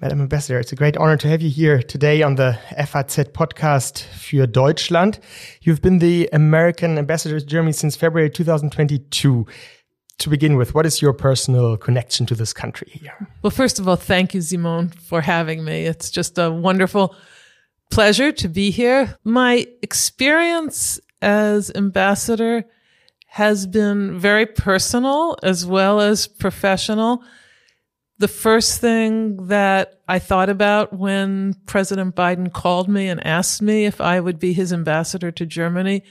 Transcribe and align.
Madam 0.00 0.20
Ambassador, 0.20 0.60
it's 0.60 0.70
a 0.70 0.76
great 0.76 0.96
honor 0.96 1.16
to 1.16 1.26
have 1.26 1.42
you 1.42 1.50
here 1.50 1.82
today 1.82 2.22
on 2.22 2.36
the 2.36 2.56
FAZ 2.76 3.24
podcast 3.32 4.04
für 4.14 4.46
Deutschland. 4.46 5.18
You've 5.62 5.82
been 5.82 5.98
the 5.98 6.28
American 6.32 6.98
ambassador 6.98 7.40
to 7.40 7.44
Germany 7.44 7.72
since 7.72 7.96
February 7.96 8.30
2022. 8.30 9.44
To 10.18 10.30
begin 10.30 10.56
with, 10.56 10.72
what 10.72 10.86
is 10.86 11.02
your 11.02 11.12
personal 11.12 11.76
connection 11.76 12.26
to 12.26 12.36
this 12.36 12.52
country 12.52 12.88
here? 12.92 13.28
Well, 13.42 13.50
first 13.50 13.80
of 13.80 13.88
all, 13.88 13.96
thank 13.96 14.34
you, 14.34 14.40
Simone, 14.40 14.90
for 14.90 15.20
having 15.20 15.64
me. 15.64 15.86
It's 15.86 16.10
just 16.10 16.38
a 16.38 16.48
wonderful 16.48 17.16
pleasure 17.90 18.30
to 18.30 18.48
be 18.48 18.70
here. 18.70 19.16
My 19.24 19.66
experience 19.82 21.00
as 21.22 21.72
ambassador 21.74 22.64
has 23.26 23.66
been 23.66 24.18
very 24.18 24.46
personal 24.46 25.36
as 25.42 25.66
well 25.66 26.00
as 26.00 26.28
professional. 26.28 27.24
The 28.20 28.28
first 28.28 28.80
thing 28.80 29.46
that 29.46 30.00
I 30.08 30.18
thought 30.18 30.48
about 30.48 30.92
when 30.92 31.54
President 31.66 32.16
Biden 32.16 32.52
called 32.52 32.88
me 32.88 33.08
and 33.08 33.24
asked 33.24 33.62
me 33.62 33.86
if 33.86 34.00
I 34.00 34.18
would 34.18 34.40
be 34.40 34.52
his 34.52 34.72
ambassador 34.72 35.30
to 35.30 35.46
Germany 35.46 36.02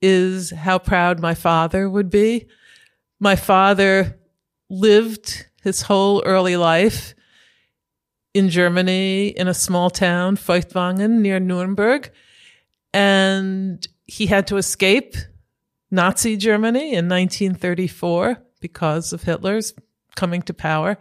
is 0.00 0.50
how 0.50 0.78
proud 0.78 1.20
my 1.20 1.34
father 1.34 1.88
would 1.88 2.08
be. 2.08 2.46
My 3.20 3.36
father 3.36 4.18
lived 4.70 5.46
his 5.62 5.82
whole 5.82 6.22
early 6.24 6.56
life 6.56 7.14
in 8.32 8.48
Germany 8.48 9.28
in 9.28 9.46
a 9.46 9.54
small 9.54 9.90
town, 9.90 10.36
Feuchtwangen 10.36 11.20
near 11.20 11.38
Nuremberg. 11.38 12.10
And 12.94 13.86
he 14.06 14.26
had 14.26 14.46
to 14.46 14.56
escape 14.56 15.14
Nazi 15.90 16.38
Germany 16.38 16.94
in 16.94 17.08
1934 17.08 18.42
because 18.60 19.12
of 19.12 19.22
Hitler's 19.22 19.74
coming 20.16 20.40
to 20.42 20.54
power. 20.54 20.98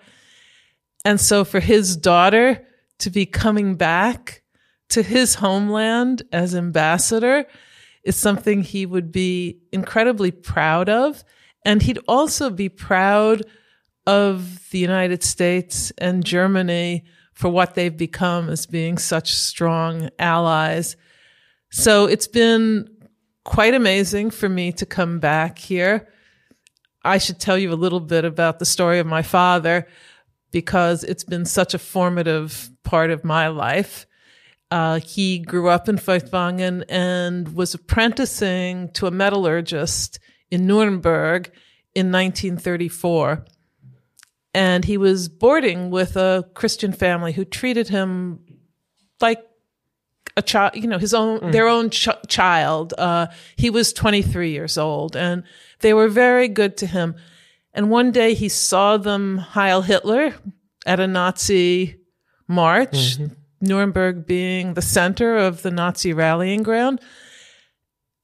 And 1.05 1.19
so 1.19 1.43
for 1.43 1.59
his 1.59 1.97
daughter 1.97 2.65
to 2.99 3.09
be 3.09 3.25
coming 3.25 3.75
back 3.75 4.43
to 4.89 5.01
his 5.01 5.35
homeland 5.35 6.23
as 6.31 6.55
ambassador 6.55 7.45
is 8.03 8.15
something 8.15 8.61
he 8.61 8.85
would 8.85 9.11
be 9.11 9.59
incredibly 9.71 10.31
proud 10.31 10.89
of. 10.89 11.23
And 11.65 11.81
he'd 11.81 11.99
also 12.07 12.49
be 12.49 12.69
proud 12.69 13.43
of 14.05 14.69
the 14.69 14.79
United 14.79 15.23
States 15.23 15.91
and 15.97 16.25
Germany 16.25 17.05
for 17.33 17.49
what 17.49 17.73
they've 17.73 17.95
become 17.95 18.49
as 18.49 18.65
being 18.65 18.97
such 18.97 19.33
strong 19.33 20.09
allies. 20.19 20.95
So 21.71 22.05
it's 22.05 22.27
been 22.27 22.87
quite 23.43 23.73
amazing 23.73 24.31
for 24.31 24.47
me 24.47 24.71
to 24.73 24.85
come 24.85 25.19
back 25.19 25.57
here. 25.57 26.09
I 27.03 27.17
should 27.17 27.39
tell 27.39 27.57
you 27.57 27.71
a 27.71 27.75
little 27.75 27.99
bit 27.99 28.25
about 28.25 28.59
the 28.59 28.65
story 28.65 28.99
of 28.99 29.07
my 29.07 29.21
father 29.21 29.87
because 30.53 31.03
it's 31.03 31.25
been 31.25 31.43
such 31.43 31.73
a 31.73 31.79
formative 31.79 32.69
part 32.83 33.09
of 33.09 33.25
my 33.25 33.47
life. 33.49 34.05
Uh, 34.71 34.99
he 34.99 35.39
grew 35.39 35.67
up 35.67 35.89
in 35.89 35.97
Feuchtwangen 35.97 36.85
and 36.87 37.53
was 37.55 37.73
apprenticing 37.73 38.91
to 38.93 39.07
a 39.07 39.11
metallurgist 39.11 40.19
in 40.51 40.65
Nuremberg 40.65 41.51
in 41.95 42.11
1934. 42.11 43.45
And 44.53 44.85
he 44.85 44.97
was 44.97 45.27
boarding 45.27 45.89
with 45.89 46.15
a 46.15 46.47
Christian 46.53 46.93
family 46.93 47.33
who 47.33 47.43
treated 47.43 47.89
him 47.89 48.39
like 49.19 49.43
a 50.37 50.43
child, 50.43 50.75
you 50.75 50.87
know, 50.87 50.99
his 50.99 51.15
own, 51.15 51.39
mm. 51.39 51.51
their 51.51 51.67
own 51.67 51.89
ch- 51.89 52.09
child. 52.27 52.93
Uh, 52.95 53.27
he 53.55 53.71
was 53.71 53.91
23 53.91 54.51
years 54.51 54.77
old 54.77 55.15
and 55.15 55.43
they 55.79 55.93
were 55.93 56.07
very 56.07 56.47
good 56.47 56.77
to 56.77 56.85
him. 56.85 57.15
And 57.73 57.89
one 57.89 58.11
day 58.11 58.33
he 58.33 58.49
saw 58.49 58.97
them 58.97 59.37
Heil 59.37 59.81
Hitler 59.81 60.35
at 60.85 60.99
a 60.99 61.07
Nazi 61.07 61.99
march, 62.47 63.17
mm-hmm. 63.17 63.33
Nuremberg 63.61 64.25
being 64.25 64.73
the 64.73 64.81
center 64.81 65.37
of 65.37 65.61
the 65.61 65.71
Nazi 65.71 66.13
rallying 66.13 66.61
ground. 66.63 67.01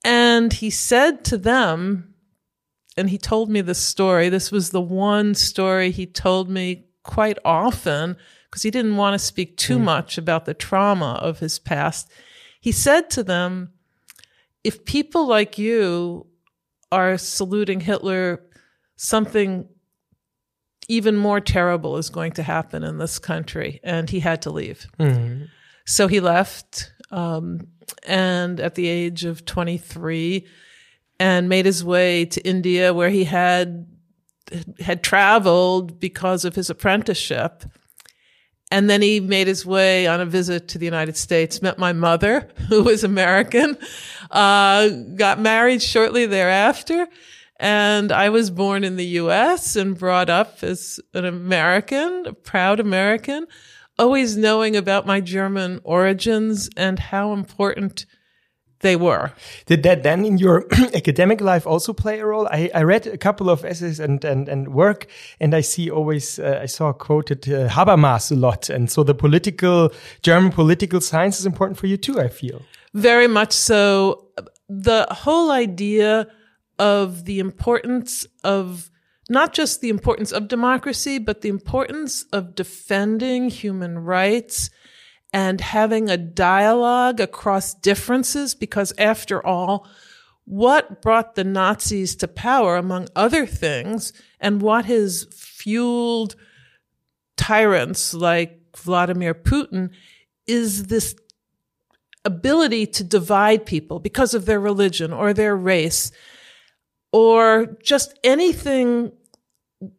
And 0.03 0.53
he 0.53 0.69
said 0.69 1.23
to 1.25 1.37
them, 1.37 2.13
and 2.95 3.09
he 3.09 3.17
told 3.17 3.49
me 3.49 3.61
this 3.61 3.79
story. 3.79 4.29
This 4.29 4.51
was 4.51 4.69
the 4.69 4.81
one 4.81 5.33
story 5.33 5.91
he 5.91 6.05
told 6.05 6.49
me 6.49 6.85
quite 7.03 7.37
often 7.45 8.17
because 8.49 8.63
he 8.63 8.71
didn't 8.71 8.97
want 8.97 9.13
to 9.13 9.25
speak 9.25 9.57
too 9.57 9.77
mm. 9.77 9.83
much 9.83 10.17
about 10.17 10.45
the 10.45 10.53
trauma 10.53 11.17
of 11.21 11.39
his 11.39 11.59
past. 11.59 12.11
He 12.59 12.71
said 12.71 13.09
to 13.11 13.23
them, 13.23 13.71
if 14.63 14.83
people 14.85 15.27
like 15.27 15.57
you 15.57 16.27
are 16.91 17.17
saluting 17.17 17.79
Hitler, 17.79 18.43
something 18.99 19.65
even 20.89 21.15
more 21.15 21.39
terrible 21.39 21.95
is 21.95 22.09
going 22.09 22.33
to 22.33 22.43
happen 22.43 22.83
in 22.83 22.97
this 22.97 23.17
country. 23.17 23.79
And 23.81 24.09
he 24.09 24.19
had 24.19 24.41
to 24.41 24.51
leave. 24.51 24.87
Mm. 24.99 25.47
So 25.85 26.07
he 26.07 26.19
left. 26.19 26.91
Um, 27.09 27.67
and 28.05 28.59
at 28.59 28.75
the 28.75 28.87
age 28.87 29.23
of 29.23 29.45
23, 29.45 30.45
and 31.19 31.49
made 31.49 31.65
his 31.65 31.83
way 31.83 32.25
to 32.25 32.41
India, 32.47 32.93
where 32.93 33.09
he 33.09 33.23
had 33.23 33.87
had 34.79 35.03
traveled 35.03 35.99
because 35.99 36.43
of 36.43 36.55
his 36.55 36.69
apprenticeship. 36.69 37.63
And 38.71 38.89
then 38.89 39.01
he 39.01 39.19
made 39.19 39.47
his 39.47 39.65
way 39.65 40.07
on 40.07 40.21
a 40.21 40.25
visit 40.25 40.67
to 40.69 40.77
the 40.77 40.85
United 40.85 41.17
States, 41.17 41.61
met 41.61 41.77
my 41.77 41.93
mother, 41.93 42.49
who 42.69 42.83
was 42.83 43.03
American, 43.03 43.77
uh, 44.31 44.89
got 45.15 45.39
married 45.39 45.81
shortly 45.81 46.25
thereafter. 46.25 47.07
And 47.59 48.11
I 48.11 48.29
was 48.29 48.49
born 48.49 48.83
in 48.83 48.95
the 48.95 49.05
US 49.05 49.75
and 49.75 49.97
brought 49.97 50.29
up 50.29 50.63
as 50.63 50.99
an 51.13 51.25
American, 51.25 52.25
a 52.27 52.33
proud 52.33 52.79
American, 52.79 53.47
always 53.97 54.37
knowing 54.37 54.77
about 54.77 55.05
my 55.05 55.19
German 55.19 55.81
origins 55.83 56.69
and 56.77 56.97
how 56.97 57.33
important 57.33 58.05
they 58.79 58.95
were. 58.95 59.33
Did 59.65 59.83
that 59.83 60.03
then 60.03 60.23
in 60.23 60.37
your 60.37 60.65
academic 60.95 61.41
life 61.41 61.67
also 61.67 61.91
play 61.91 62.19
a 62.19 62.25
role? 62.25 62.47
I, 62.47 62.71
I 62.73 62.83
read 62.83 63.07
a 63.07 63.17
couple 63.17 63.49
of 63.49 63.65
essays 63.65 63.99
and, 63.99 64.23
and, 64.23 64.47
and 64.47 64.69
work, 64.69 65.07
and 65.41 65.53
I 65.53 65.59
see 65.59 65.89
always, 65.89 66.39
uh, 66.39 66.59
I 66.61 66.65
saw 66.65 66.93
quoted 66.93 67.47
uh, 67.49 67.67
Habermas 67.67 68.31
a 68.31 68.35
lot. 68.35 68.69
And 68.69 68.89
so 68.89 69.03
the 69.03 69.13
political, 69.13 69.91
German 70.21 70.51
political 70.51 71.01
science 71.01 71.41
is 71.41 71.45
important 71.45 71.77
for 71.77 71.87
you 71.87 71.97
too, 71.97 72.21
I 72.21 72.29
feel. 72.29 72.61
Very 72.93 73.27
much 73.27 73.51
so. 73.51 74.27
The 74.69 75.07
whole 75.11 75.51
idea 75.51 76.27
of 76.79 77.25
the 77.25 77.39
importance 77.39 78.25
of 78.43 78.89
not 79.29 79.53
just 79.53 79.81
the 79.81 79.89
importance 79.89 80.31
of 80.31 80.47
democracy, 80.47 81.19
but 81.19 81.41
the 81.41 81.49
importance 81.49 82.23
of 82.33 82.55
defending 82.55 83.49
human 83.49 83.99
rights 83.99 84.71
and 85.31 85.61
having 85.61 86.09
a 86.09 86.17
dialogue 86.17 87.19
across 87.19 87.75
differences, 87.75 88.55
because 88.55 88.91
after 88.97 89.45
all, 89.45 89.87
what 90.45 91.03
brought 91.03 91.35
the 91.35 91.43
Nazis 91.43 92.15
to 92.15 92.27
power, 92.27 92.75
among 92.75 93.07
other 93.15 93.45
things, 93.45 94.11
and 94.39 94.63
what 94.63 94.85
has 94.85 95.27
fueled 95.31 96.35
tyrants 97.37 98.15
like 98.15 98.59
Vladimir 98.75 99.35
Putin 99.35 99.91
is 100.47 100.85
this 100.85 101.15
ability 102.25 102.87
to 102.87 103.03
divide 103.03 103.65
people 103.65 103.99
because 103.99 104.33
of 104.33 104.47
their 104.47 104.59
religion 104.59 105.13
or 105.13 105.33
their 105.33 105.55
race 105.55 106.11
or 107.11 107.77
just 107.83 108.17
anything 108.23 109.11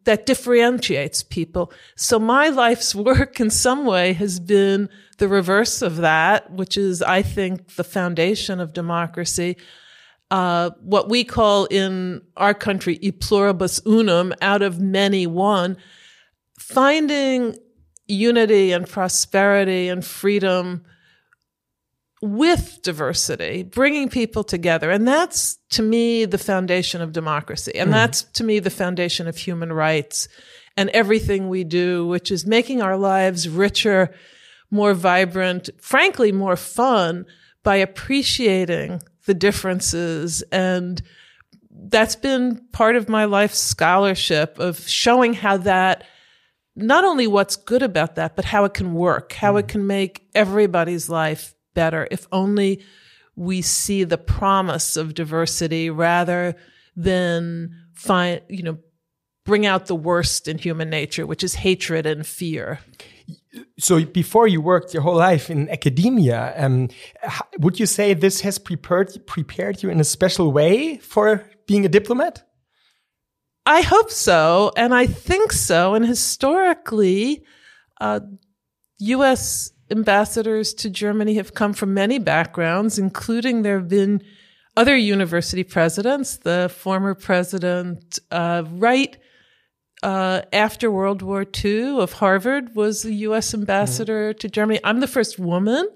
that 0.03 0.25
differentiates 0.25 1.23
people. 1.23 1.71
So 1.95 2.19
my 2.19 2.49
life's 2.49 2.93
work 2.95 3.39
in 3.39 3.49
some 3.49 3.85
way 3.85 4.13
has 4.13 4.39
been 4.39 4.89
the 5.17 5.27
reverse 5.27 5.81
of 5.81 5.97
that, 5.97 6.51
which 6.51 6.77
is, 6.77 7.01
I 7.01 7.21
think, 7.21 7.75
the 7.75 7.83
foundation 7.83 8.59
of 8.59 8.73
democracy. 8.73 9.57
Uh, 10.29 10.69
what 10.79 11.09
we 11.09 11.23
call 11.23 11.65
in 11.65 12.21
our 12.37 12.53
country, 12.53 12.97
e 13.01 13.11
pluribus 13.11 13.81
unum, 13.85 14.33
out 14.41 14.61
of 14.61 14.79
many 14.79 15.27
one, 15.27 15.75
finding 16.57 17.57
unity 18.07 18.71
and 18.71 18.87
prosperity 18.87 19.89
and 19.89 20.05
freedom 20.05 20.83
with 22.21 22.79
diversity, 22.83 23.63
bringing 23.63 24.07
people 24.07 24.43
together. 24.43 24.91
And 24.91 25.07
that's 25.07 25.57
to 25.71 25.81
me 25.81 26.25
the 26.25 26.37
foundation 26.37 27.01
of 27.01 27.11
democracy. 27.11 27.73
And 27.75 27.89
mm. 27.89 27.93
that's 27.93 28.23
to 28.23 28.43
me 28.43 28.59
the 28.59 28.69
foundation 28.69 29.27
of 29.27 29.35
human 29.35 29.73
rights 29.73 30.27
and 30.77 30.89
everything 30.91 31.49
we 31.49 31.63
do, 31.63 32.07
which 32.07 32.31
is 32.31 32.45
making 32.45 32.81
our 32.81 32.95
lives 32.95 33.49
richer, 33.49 34.13
more 34.69 34.93
vibrant, 34.93 35.69
frankly, 35.81 36.31
more 36.31 36.55
fun 36.55 37.25
by 37.63 37.77
appreciating 37.77 39.01
the 39.25 39.33
differences. 39.33 40.43
And 40.51 41.01
that's 41.71 42.15
been 42.15 42.61
part 42.71 42.95
of 42.95 43.09
my 43.09 43.25
life 43.25 43.53
scholarship 43.53 44.59
of 44.59 44.87
showing 44.87 45.33
how 45.33 45.57
that 45.57 46.03
not 46.75 47.03
only 47.03 47.27
what's 47.27 47.55
good 47.55 47.81
about 47.81 48.15
that, 48.15 48.35
but 48.35 48.45
how 48.45 48.63
it 48.65 48.73
can 48.75 48.93
work, 48.93 49.33
how 49.33 49.55
mm. 49.55 49.61
it 49.61 49.67
can 49.67 49.87
make 49.87 50.27
everybody's 50.35 51.09
life 51.09 51.55
better 51.73 52.07
if 52.11 52.27
only 52.31 52.83
we 53.35 53.61
see 53.61 54.03
the 54.03 54.17
promise 54.17 54.97
of 54.97 55.13
diversity 55.13 55.89
rather 55.89 56.55
than 56.95 57.75
find, 57.93 58.41
you 58.49 58.63
know, 58.63 58.77
bring 59.45 59.65
out 59.65 59.87
the 59.87 59.95
worst 59.95 60.47
in 60.47 60.57
human 60.57 60.89
nature, 60.89 61.25
which 61.25 61.43
is 61.43 61.55
hatred 61.55 62.05
and 62.05 62.25
fear. 62.25 62.79
So 63.79 64.05
before 64.05 64.47
you 64.47 64.61
worked 64.61 64.93
your 64.93 65.03
whole 65.03 65.15
life 65.15 65.49
in 65.49 65.69
academia, 65.69 66.53
um, 66.57 66.89
would 67.59 67.79
you 67.79 67.85
say 67.85 68.13
this 68.13 68.41
has 68.41 68.57
prepared 68.57 69.25
prepared 69.25 69.83
you 69.83 69.89
in 69.89 69.99
a 69.99 70.05
special 70.05 70.51
way 70.51 70.97
for 70.97 71.45
being 71.67 71.85
a 71.85 71.89
diplomat? 71.89 72.43
I 73.65 73.81
hope 73.81 74.09
so, 74.09 74.71
and 74.75 74.93
I 74.93 75.05
think 75.05 75.51
so. 75.51 75.93
And 75.93 76.05
historically, 76.05 77.43
uh, 77.99 78.21
U.S. 78.99 79.71
ambassadors 79.91 80.73
to 80.75 80.89
Germany 80.89 81.35
have 81.35 81.53
come 81.53 81.73
from 81.73 81.93
many 81.93 82.17
backgrounds, 82.17 82.97
including 82.97 83.61
there 83.61 83.77
have 83.77 83.89
been 83.89 84.23
other 84.77 84.95
university 84.95 85.63
presidents. 85.63 86.37
The 86.37 86.71
former 86.75 87.13
president, 87.13 88.19
uh, 88.31 88.63
right 88.71 89.17
uh, 90.01 90.41
after 90.53 90.89
World 90.89 91.21
War 91.21 91.45
II 91.63 91.99
of 91.99 92.13
Harvard, 92.13 92.75
was 92.75 93.03
the 93.03 93.13
U.S. 93.27 93.53
ambassador 93.53 94.31
mm-hmm. 94.31 94.39
to 94.39 94.49
Germany. 94.49 94.79
I'm 94.83 94.99
the 94.99 95.07
first 95.07 95.37
woman 95.37 95.87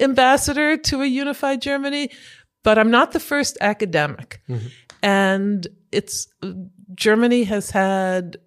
ambassador 0.00 0.76
to 0.76 1.02
a 1.02 1.06
unified 1.06 1.62
Germany, 1.62 2.10
but 2.62 2.78
I'm 2.78 2.90
not 2.90 3.12
the 3.12 3.20
first 3.20 3.58
academic. 3.60 4.40
Mm-hmm. 4.48 4.66
And 5.02 5.66
it's 5.92 6.28
Germany 6.94 7.44
has 7.44 7.70
had 7.70 8.38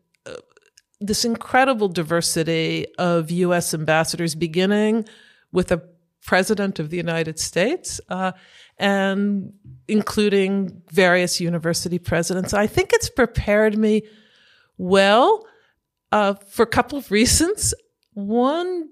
this 0.99 1.25
incredible 1.25 1.87
diversity 1.87 2.85
of 2.97 3.29
U.S. 3.31 3.73
ambassadors, 3.73 4.35
beginning 4.35 5.05
with 5.51 5.71
a 5.71 5.81
president 6.25 6.79
of 6.79 6.89
the 6.89 6.97
United 6.97 7.39
States, 7.39 8.01
uh, 8.09 8.31
and 8.77 9.53
including 9.87 10.81
various 10.91 11.39
university 11.39 11.99
presidents. 11.99 12.53
I 12.53 12.67
think 12.67 12.91
it's 12.93 13.09
prepared 13.09 13.77
me 13.77 14.03
well 14.77 15.45
uh, 16.11 16.33
for 16.33 16.63
a 16.63 16.67
couple 16.67 16.97
of 16.97 17.11
reasons. 17.11 17.73
One, 18.13 18.89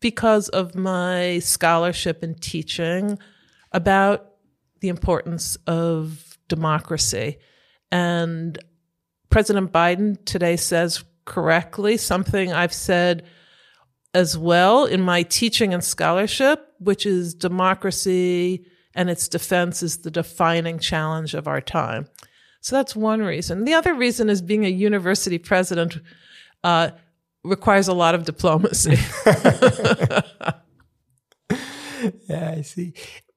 because 0.00 0.48
of 0.50 0.74
my 0.74 1.38
scholarship 1.40 2.22
and 2.22 2.40
teaching 2.40 3.18
about 3.72 4.32
the 4.80 4.88
importance 4.88 5.56
of 5.66 6.38
democracy. 6.48 7.38
And 7.90 8.58
President 9.30 9.72
Biden 9.72 10.24
today 10.24 10.56
says 10.56 11.04
correctly 11.28 11.98
something 11.98 12.52
I've 12.52 12.72
said 12.72 13.24
as 14.14 14.36
well 14.36 14.86
in 14.86 15.02
my 15.02 15.22
teaching 15.22 15.74
and 15.74 15.84
scholarship, 15.84 16.66
which 16.80 17.04
is 17.06 17.34
democracy 17.34 18.66
and 18.94 19.10
its 19.10 19.28
defense 19.28 19.82
is 19.82 19.98
the 19.98 20.10
defining 20.10 20.78
challenge 20.78 21.34
of 21.34 21.46
our 21.46 21.60
time. 21.60 22.08
So 22.60 22.74
that's 22.74 22.96
one 22.96 23.20
reason. 23.20 23.64
The 23.64 23.74
other 23.74 23.94
reason 23.94 24.30
is 24.30 24.42
being 24.42 24.64
a 24.64 24.70
university 24.70 25.38
president 25.38 25.98
uh, 26.64 26.90
requires 27.44 27.86
a 27.86 27.94
lot 27.94 28.14
of 28.14 28.24
diplomacy. 28.24 28.96
yeah, 32.28 32.54
I 32.56 32.62
see. 32.62 32.94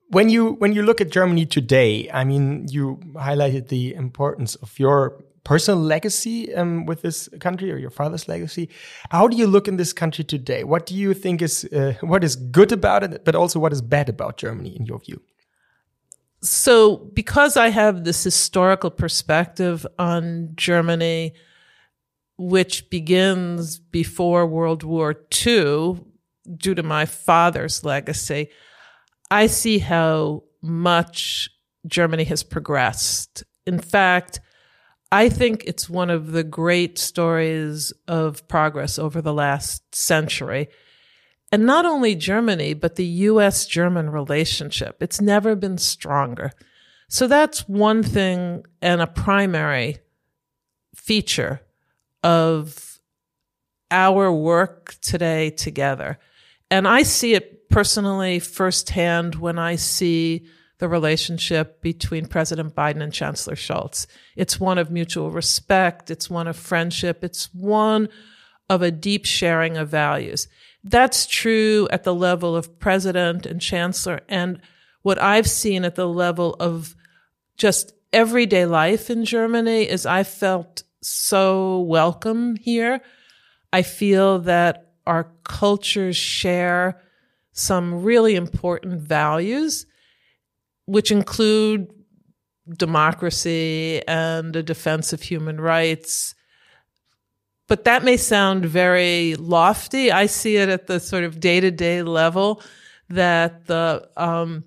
When 0.10 0.30
you 0.30 0.54
when 0.54 0.74
you 0.74 0.84
look 0.84 1.00
at 1.00 1.12
Germany 1.12 1.46
today, 1.46 2.10
I 2.12 2.24
mean, 2.24 2.68
you 2.70 3.00
highlighted 3.14 3.68
the 3.68 3.94
importance 3.94 4.56
of 4.56 4.80
your 4.80 5.24
personal 5.44 5.80
legacy 5.80 6.54
um, 6.54 6.86
with 6.86 7.02
this 7.02 7.30
country 7.40 7.72
or 7.72 7.78
your 7.78 7.90
father's 7.90 8.28
legacy. 8.28 8.70
How 9.10 9.28
do 9.28 9.36
you 9.38 9.48
look 9.48 9.68
in 9.68 9.78
this 9.78 9.94
country 9.94 10.24
today? 10.24 10.64
What 10.64 10.86
do 10.86 10.96
you 10.96 11.14
think 11.14 11.42
is 11.42 11.66
uh, 11.66 11.94
what 12.02 12.24
is 12.24 12.36
good 12.36 12.72
about 12.72 13.04
it, 13.04 13.26
but 13.26 13.36
also 13.36 13.60
what 13.60 13.74
is 13.74 13.82
bad 13.82 14.10
about 14.10 14.38
Germany 14.38 14.76
in 14.76 14.86
your 14.86 15.00
view? 15.00 15.22
So, 16.44 16.98
because 17.14 17.56
I 17.56 17.70
have 17.70 18.04
this 18.04 18.24
historical 18.24 18.90
perspective 18.90 19.86
on 20.00 20.54
Germany, 20.56 21.34
which 22.38 22.90
begins 22.90 23.78
before 23.78 24.48
World 24.48 24.82
War 24.84 25.16
II, 25.46 26.00
due 26.58 26.76
to 26.76 26.84
my 26.84 27.06
father's 27.06 27.84
legacy, 27.84 28.50
I 29.30 29.48
see 29.48 29.80
how 29.80 30.44
much 30.62 31.50
Germany 31.86 32.24
has 32.26 32.44
progressed. 32.44 33.44
In 33.66 33.80
fact, 33.80 34.40
I 35.12 35.28
think 35.28 35.66
it's 35.66 35.90
one 35.90 36.10
of 36.10 36.32
the 36.32 36.44
great 36.44 36.98
stories 36.98 37.92
of 38.08 38.48
progress 38.48 38.98
over 38.98 39.22
the 39.22 39.34
last 39.34 39.94
century. 39.94 40.70
And 41.52 41.66
not 41.66 41.86
only 41.86 42.16
Germany, 42.16 42.74
but 42.74 42.96
the 42.96 43.06
US 43.06 43.66
German 43.66 44.10
relationship. 44.10 45.04
It's 45.04 45.20
never 45.20 45.56
been 45.56 45.78
stronger. 45.78 46.52
So 47.10 47.28
that's 47.28 47.68
one 47.68 48.04
thing 48.04 48.66
and 48.82 49.02
a 49.02 49.08
primary 49.08 49.98
feature 50.96 51.62
of 52.24 53.00
our 53.90 54.32
work 54.32 54.96
today 55.02 55.50
together. 55.50 56.20
And 56.70 56.88
I 56.88 57.04
see 57.04 57.34
it 57.34 57.70
personally 57.70 58.40
firsthand 58.40 59.36
when 59.36 59.60
I 59.60 59.76
see 59.76 60.46
the 60.82 60.90
relationship 60.90 61.80
between 61.80 62.26
President 62.26 62.74
Biden 62.74 63.04
and 63.04 63.14
Chancellor 63.14 63.54
Scholz. 63.54 64.08
It's 64.36 64.60
one 64.60 64.80
of 64.80 64.90
mutual 64.90 65.30
respect. 65.30 66.10
It's 66.10 66.28
one 66.28 66.48
of 66.48 66.58
friendship. 66.58 67.24
It's 67.24 67.54
one 67.54 68.10
of 68.68 68.82
a 68.82 68.90
deep 68.90 69.26
sharing 69.26 69.78
of 69.78 69.90
values. 69.90 70.48
That's 70.84 71.28
true 71.28 71.88
at 71.92 72.04
the 72.04 72.16
level 72.16 72.56
of 72.56 72.80
president 72.80 73.46
and 73.46 73.62
chancellor. 73.62 74.22
And 74.28 74.60
what 75.04 75.22
I've 75.22 75.48
seen 75.48 75.86
at 75.86 75.94
the 75.94 76.08
level 76.08 76.56
of 76.60 76.96
just 77.58 77.94
everyday 78.12 78.66
life 78.66 79.12
in 79.12 79.24
Germany 79.24 79.88
is 79.88 80.08
I 80.08 80.24
felt 80.24 80.82
so 81.00 81.82
welcome 81.82 82.56
here. 82.56 83.02
I 83.72 83.84
feel 83.84 84.40
that 84.40 84.94
our 85.06 85.32
cultures 85.44 86.18
share 86.18 87.00
some 87.52 88.02
really 88.02 88.36
important 88.36 89.00
values 89.00 89.86
which 90.86 91.12
include 91.12 91.92
democracy 92.78 94.02
and 94.08 94.56
a 94.56 94.64
defense 94.64 95.14
of 95.14 95.22
human 95.22 95.60
rights. 95.60 96.36
But 97.68 97.86
that 97.86 98.04
may 98.04 98.18
sound 98.18 98.66
very 98.66 99.36
lofty. 99.36 100.12
I 100.12 100.26
see 100.26 100.58
it 100.58 100.70
at 100.70 100.88
the 100.88 101.00
sort 101.00 101.24
of 101.24 101.40
day 101.40 101.60
to 101.60 101.72
day 101.72 102.04
level 102.04 102.62
that 103.10 103.66
the 103.66 104.10
um, 104.18 104.66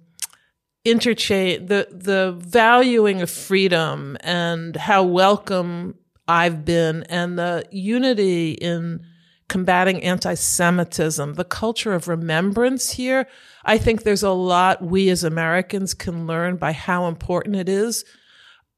interchange, 0.85 1.69
the 1.69 1.89
the 1.91 2.35
valuing 2.39 3.23
of 3.23 3.31
freedom 3.31 4.17
and 4.21 4.77
how 4.77 5.03
welcome 5.03 5.97
I've 6.27 6.65
been, 6.65 7.03
and 7.05 7.39
the 7.39 7.67
unity 7.71 8.53
in 8.53 9.05
combating 9.49 10.03
anti-Semitism, 10.03 11.35
the 11.35 11.45
culture 11.45 11.93
of 11.93 12.09
remembrance 12.09 12.93
here. 12.93 13.29
I 13.65 13.79
think 13.79 14.03
there's 14.03 14.23
a 14.23 14.31
lot 14.31 14.83
we 14.83 15.09
as 15.09 15.25
Americans 15.25 15.95
can 15.95 16.27
learn 16.27 16.57
by 16.57 16.73
how 16.73 17.07
important 17.07 17.57
it 17.57 17.69
is 17.69 18.05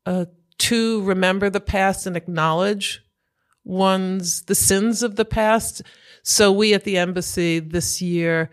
uh, 0.04 0.26
to 0.58 1.02
remember 1.02 1.50
the 1.50 1.60
past 1.60 2.06
and 2.06 2.16
acknowledge 2.16 3.02
one's 3.64 4.42
the 4.42 4.54
sins 4.54 5.02
of 5.02 5.16
the 5.16 5.24
past. 5.24 5.82
So 6.22 6.52
we 6.52 6.72
at 6.72 6.84
the 6.84 6.98
embassy 6.98 7.58
this 7.58 8.00
year 8.00 8.50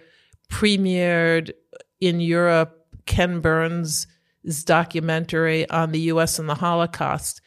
premiered 0.50 1.52
in 2.02 2.20
Europe 2.20 2.88
Ken 3.06 3.40
Burns' 3.40 4.08
documentary 4.66 5.70
on 5.70 5.92
the 5.92 6.00
U.S. 6.02 6.40
and 6.40 6.50
the 6.50 6.56
Holocaust 6.56 7.42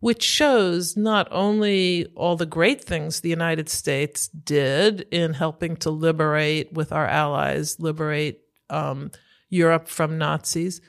which 0.00 0.22
shows 0.22 0.96
not 0.96 1.26
only 1.30 2.06
all 2.14 2.36
the 2.36 2.46
great 2.46 2.84
things 2.84 3.20
the 3.20 3.28
United 3.28 3.68
States 3.68 4.28
did 4.28 5.00
in 5.10 5.34
helping 5.34 5.76
to 5.76 5.90
liberate, 5.90 6.72
with 6.72 6.92
our 6.92 7.06
allies, 7.06 7.80
liberate 7.80 8.40
um, 8.70 9.10
Europe 9.50 9.88
from 9.88 10.18
Nazis, 10.18 10.80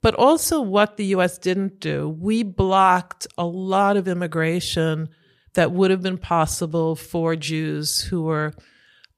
but 0.00 0.14
also 0.14 0.60
what 0.60 0.96
the 0.96 1.06
US 1.06 1.38
didn't 1.38 1.80
do. 1.80 2.08
We 2.08 2.42
blocked 2.42 3.26
a 3.36 3.44
lot 3.46 3.96
of 3.96 4.08
immigration 4.08 5.08
that 5.54 5.72
would 5.72 5.90
have 5.90 6.02
been 6.02 6.18
possible 6.18 6.96
for 6.96 7.36
Jews 7.36 8.00
who 8.00 8.22
were 8.22 8.52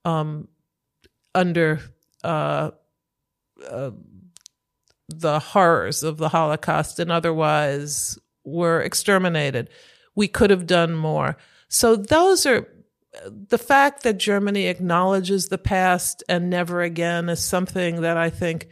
um, 0.04 0.48
under 1.34 1.80
uh, 2.22 2.70
uh, 3.68 3.90
the 5.08 5.38
horrors 5.38 6.02
of 6.02 6.18
the 6.18 6.28
Holocaust 6.28 6.98
and 6.98 7.12
otherwise 7.12 8.18
were 8.46 8.80
exterminated. 8.80 9.68
We 10.14 10.28
could 10.28 10.48
have 10.48 10.66
done 10.66 10.94
more. 10.94 11.36
So 11.68 11.96
those 11.96 12.46
are 12.46 12.66
the 13.24 13.58
fact 13.58 14.02
that 14.02 14.18
Germany 14.18 14.66
acknowledges 14.66 15.48
the 15.48 15.58
past 15.58 16.22
and 16.28 16.48
never 16.48 16.82
again 16.82 17.28
is 17.28 17.42
something 17.42 18.02
that 18.02 18.16
I 18.16 18.30
think 18.30 18.68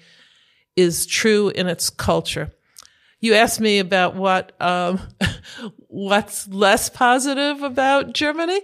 is 0.77 1.07
true 1.07 1.49
in 1.51 1.67
its 1.67 1.91
culture. 1.91 2.51
You 3.21 3.35
asked 3.35 3.61
me 3.61 3.79
about 3.79 4.17
what 4.17 4.53
um, 4.61 5.01
what's 5.89 6.47
less 6.49 6.91
positive 6.91 7.63
about 7.63 8.13
Germany. 8.13 8.61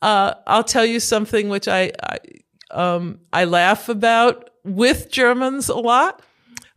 Uh, 0.00 0.34
I'll 0.46 0.64
tell 0.64 0.84
you 0.84 1.00
something 1.00 1.48
which 1.48 1.66
I 1.66 1.92
I, 2.02 2.18
um, 2.70 3.20
I 3.32 3.44
laugh 3.44 3.88
about 3.88 4.50
with 4.64 5.10
Germans 5.10 5.68
a 5.68 5.76
lot. 5.76 6.22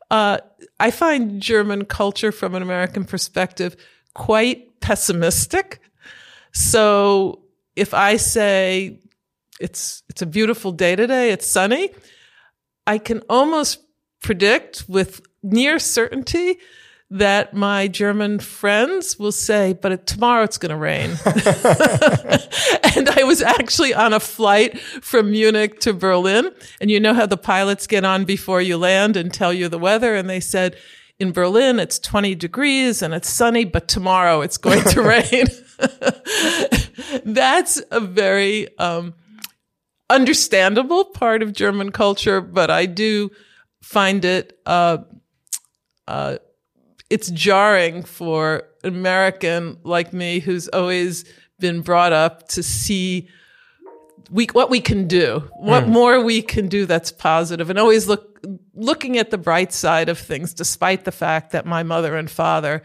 Uh, 0.09 0.39
I 0.81 0.91
find 0.91 1.41
German 1.41 1.85
culture 1.85 2.31
from 2.31 2.55
an 2.55 2.61
American 2.61 3.05
perspective 3.05 3.75
quite 4.13 4.79
pessimistic. 4.81 5.79
So 6.51 7.43
if 7.75 7.93
I 7.93 8.17
say 8.17 8.99
it's 9.61 10.03
it's 10.09 10.21
a 10.21 10.25
beautiful 10.25 10.71
day 10.71 10.95
today. 10.95 11.31
It's 11.31 11.45
sunny. 11.45 11.91
I 12.87 12.97
can 12.97 13.21
almost 13.29 13.79
predict 14.21 14.85
with 14.89 15.21
near 15.43 15.79
certainty 15.79 16.57
that 17.11 17.53
my 17.53 17.89
German 17.89 18.39
friends 18.39 19.19
will 19.19 19.33
say, 19.33 19.73
but 19.73 20.07
tomorrow 20.07 20.43
it's 20.43 20.57
going 20.57 20.69
to 20.69 20.77
rain. 20.77 21.09
and 22.95 23.09
I 23.09 23.23
was 23.25 23.41
actually 23.41 23.93
on 23.93 24.13
a 24.13 24.19
flight 24.19 24.79
from 24.79 25.31
Munich 25.31 25.81
to 25.81 25.93
Berlin. 25.93 26.51
And 26.79 26.89
you 26.89 27.01
know 27.01 27.13
how 27.13 27.25
the 27.25 27.35
pilots 27.35 27.85
get 27.85 28.05
on 28.05 28.23
before 28.23 28.61
you 28.61 28.77
land 28.77 29.17
and 29.17 29.33
tell 29.33 29.51
you 29.51 29.67
the 29.67 29.77
weather. 29.77 30.15
And 30.15 30.29
they 30.29 30.39
said, 30.39 30.77
in 31.19 31.33
Berlin, 31.33 31.79
it's 31.79 31.99
20 31.99 32.33
degrees 32.35 33.01
and 33.01 33.13
it's 33.13 33.29
sunny, 33.29 33.65
but 33.65 33.89
tomorrow 33.89 34.39
it's 34.39 34.57
going 34.57 34.83
to 34.85 35.01
rain. 35.03 35.47
That's 37.25 37.81
a 37.91 37.99
very, 37.99 38.75
um, 38.79 39.15
understandable 40.09 41.05
part 41.05 41.43
of 41.43 41.51
German 41.51 41.91
culture, 41.91 42.39
but 42.39 42.71
I 42.71 42.85
do 42.85 43.31
find 43.81 44.23
it, 44.23 44.57
uh, 44.65 44.99
uh, 46.07 46.37
it's 47.11 47.29
jarring 47.29 48.03
for 48.03 48.63
an 48.83 48.95
American 48.95 49.77
like 49.83 50.13
me 50.13 50.39
who's 50.39 50.67
always 50.69 51.25
been 51.59 51.81
brought 51.81 52.13
up 52.13 52.47
to 52.47 52.63
see 52.63 53.27
we, 54.31 54.45
what 54.53 54.69
we 54.69 54.79
can 54.79 55.07
do, 55.07 55.43
what 55.57 55.83
mm. 55.83 55.89
more 55.89 56.23
we 56.23 56.41
can 56.41 56.69
do 56.69 56.85
that's 56.85 57.11
positive, 57.11 57.69
and 57.69 57.77
always 57.77 58.07
look 58.07 58.39
looking 58.73 59.17
at 59.17 59.29
the 59.29 59.37
bright 59.37 59.73
side 59.73 60.07
of 60.07 60.17
things, 60.17 60.53
despite 60.53 61.03
the 61.03 61.11
fact 61.11 61.51
that 61.51 61.65
my 61.65 61.83
mother 61.83 62.15
and 62.15 62.31
father 62.31 62.81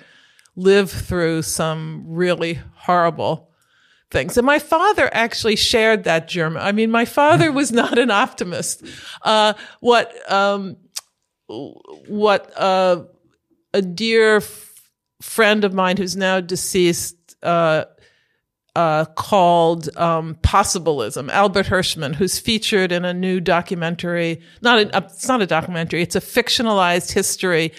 lived 0.56 0.90
through 0.90 1.42
some 1.42 2.04
really 2.06 2.58
horrible 2.74 3.50
things. 4.10 4.36
And 4.36 4.44
my 4.44 4.58
father 4.58 5.08
actually 5.12 5.56
shared 5.56 6.04
that 6.04 6.28
German. 6.28 6.62
I 6.62 6.72
mean, 6.72 6.90
my 6.90 7.04
father 7.04 7.52
was 7.52 7.70
not 7.70 7.96
an 7.96 8.10
optimist. 8.10 8.84
Uh, 9.22 9.54
what 9.80 10.12
um, 10.30 10.76
what 12.08 12.52
uh, 12.56 13.04
a 13.76 13.82
dear 13.82 14.36
f- 14.36 14.90
friend 15.20 15.64
of 15.64 15.74
mine 15.74 15.98
who's 15.98 16.16
now 16.16 16.40
deceased 16.40 17.36
uh, 17.42 17.84
uh, 18.74 19.04
called 19.16 19.94
um, 19.96 20.36
Possibilism, 20.42 21.30
Albert 21.30 21.66
Hirschman, 21.66 22.14
who's 22.14 22.38
featured 22.38 22.92
in 22.92 23.04
a 23.04 23.14
new 23.14 23.40
documentary. 23.40 24.40
Not 24.62 24.78
a, 24.78 24.98
it's 24.98 25.28
not 25.28 25.42
a 25.42 25.46
documentary; 25.46 26.02
it's 26.02 26.16
a 26.16 26.20
fictionalized 26.20 27.12
history 27.12 27.72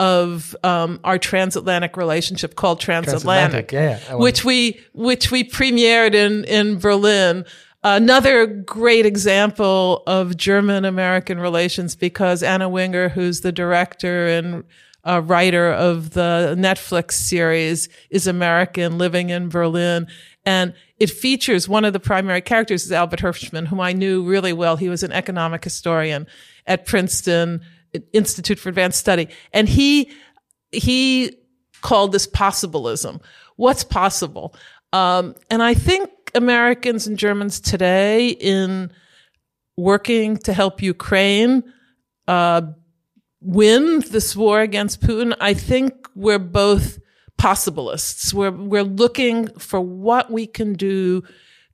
of 0.00 0.56
um, 0.64 0.98
our 1.04 1.18
transatlantic 1.18 1.96
relationship 1.96 2.56
called 2.56 2.80
Transatlantic, 2.80 3.68
transatlantic 3.68 4.08
yeah, 4.08 4.16
which 4.16 4.44
we 4.44 4.80
which 4.92 5.30
we 5.30 5.44
premiered 5.44 6.14
in 6.14 6.44
in 6.44 6.78
Berlin. 6.78 7.44
Another 7.86 8.46
great 8.46 9.04
example 9.04 10.02
of 10.06 10.38
German 10.38 10.86
American 10.86 11.38
relations 11.38 11.94
because 11.94 12.42
Anna 12.42 12.66
Winger, 12.66 13.10
who's 13.10 13.42
the 13.42 13.52
director 13.52 14.26
and 14.26 14.64
uh, 15.04 15.20
writer 15.24 15.70
of 15.70 16.10
the 16.10 16.54
Netflix 16.58 17.12
series 17.12 17.88
is 18.10 18.26
American 18.26 18.98
living 18.98 19.30
in 19.30 19.48
Berlin. 19.48 20.06
And 20.46 20.74
it 20.98 21.10
features 21.10 21.68
one 21.68 21.84
of 21.84 21.92
the 21.92 22.00
primary 22.00 22.40
characters 22.40 22.84
is 22.84 22.92
Albert 22.92 23.20
Hirschman, 23.20 23.66
whom 23.66 23.80
I 23.80 23.92
knew 23.92 24.24
really 24.24 24.52
well. 24.52 24.76
He 24.76 24.88
was 24.88 25.02
an 25.02 25.12
economic 25.12 25.64
historian 25.64 26.26
at 26.66 26.86
Princeton 26.86 27.60
Institute 28.12 28.58
for 28.58 28.68
Advanced 28.68 28.98
Study. 28.98 29.28
And 29.52 29.68
he, 29.68 30.10
he 30.72 31.36
called 31.80 32.12
this 32.12 32.26
possibilism. 32.26 33.20
What's 33.56 33.84
possible? 33.84 34.54
Um, 34.92 35.34
and 35.50 35.62
I 35.62 35.74
think 35.74 36.10
Americans 36.34 37.06
and 37.06 37.18
Germans 37.18 37.60
today 37.60 38.28
in 38.28 38.90
working 39.76 40.36
to 40.38 40.52
help 40.52 40.82
Ukraine, 40.82 41.64
uh, 42.28 42.62
win 43.44 44.00
this 44.10 44.34
war 44.34 44.60
against 44.60 45.00
Putin, 45.00 45.36
I 45.40 45.54
think 45.54 46.08
we're 46.14 46.38
both 46.38 46.98
possibilists. 47.38 48.32
We're, 48.32 48.50
we're 48.50 48.82
looking 48.82 49.48
for 49.58 49.80
what 49.80 50.30
we 50.30 50.46
can 50.46 50.74
do 50.74 51.22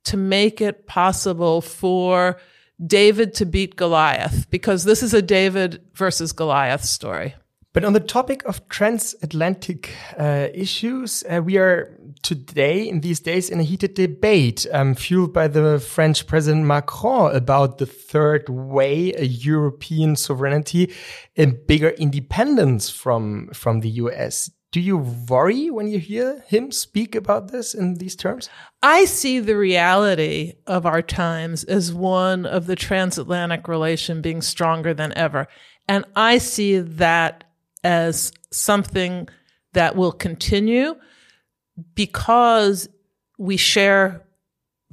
to 0.03 0.17
make 0.17 0.61
it 0.61 0.87
possible 0.87 1.61
for 1.61 2.37
David 2.85 3.35
to 3.35 3.45
beat 3.45 3.75
Goliath, 3.75 4.49
because 4.49 4.83
this 4.83 5.03
is 5.03 5.13
a 5.13 5.21
David 5.21 5.81
versus 5.93 6.31
Goliath 6.31 6.83
story. 6.83 7.35
But 7.73 7.85
on 7.85 7.93
the 7.93 7.99
topic 7.99 8.43
of 8.45 8.67
transatlantic 8.67 9.91
uh, 10.17 10.47
issues, 10.53 11.23
uh, 11.29 11.41
we 11.41 11.57
are 11.57 11.97
today, 12.21 12.87
in 12.87 13.01
these 13.01 13.19
days, 13.19 13.49
in 13.49 13.59
a 13.59 13.63
heated 13.63 13.93
debate 13.93 14.65
um, 14.71 14.95
fueled 14.95 15.33
by 15.33 15.47
the 15.47 15.79
French 15.79 16.27
President 16.27 16.65
Macron 16.65 17.35
about 17.35 17.77
the 17.77 17.85
third 17.85 18.49
way, 18.49 19.13
a 19.13 19.25
European 19.25 20.15
sovereignty 20.15 20.93
and 21.35 21.65
bigger 21.67 21.89
independence 21.89 22.89
from 22.89 23.49
from 23.53 23.79
the 23.81 23.89
US. 23.89 24.49
Do 24.71 24.79
you 24.79 24.97
worry 24.97 25.69
when 25.69 25.87
you 25.87 25.99
hear 25.99 26.45
him 26.47 26.71
speak 26.71 27.13
about 27.13 27.51
this 27.51 27.73
in 27.73 27.95
these 27.95 28.15
terms? 28.15 28.49
I 28.81 29.03
see 29.03 29.39
the 29.39 29.57
reality 29.57 30.53
of 30.65 30.85
our 30.85 31.01
times 31.01 31.65
as 31.65 31.93
one 31.93 32.45
of 32.45 32.67
the 32.67 32.77
transatlantic 32.77 33.67
relation 33.67 34.21
being 34.21 34.41
stronger 34.41 34.93
than 34.93 35.11
ever. 35.17 35.49
And 35.89 36.05
I 36.15 36.37
see 36.37 36.79
that 36.79 37.43
as 37.83 38.31
something 38.51 39.27
that 39.73 39.97
will 39.97 40.13
continue 40.13 40.95
because 41.95 42.89
we 43.37 43.57
share 43.57 44.25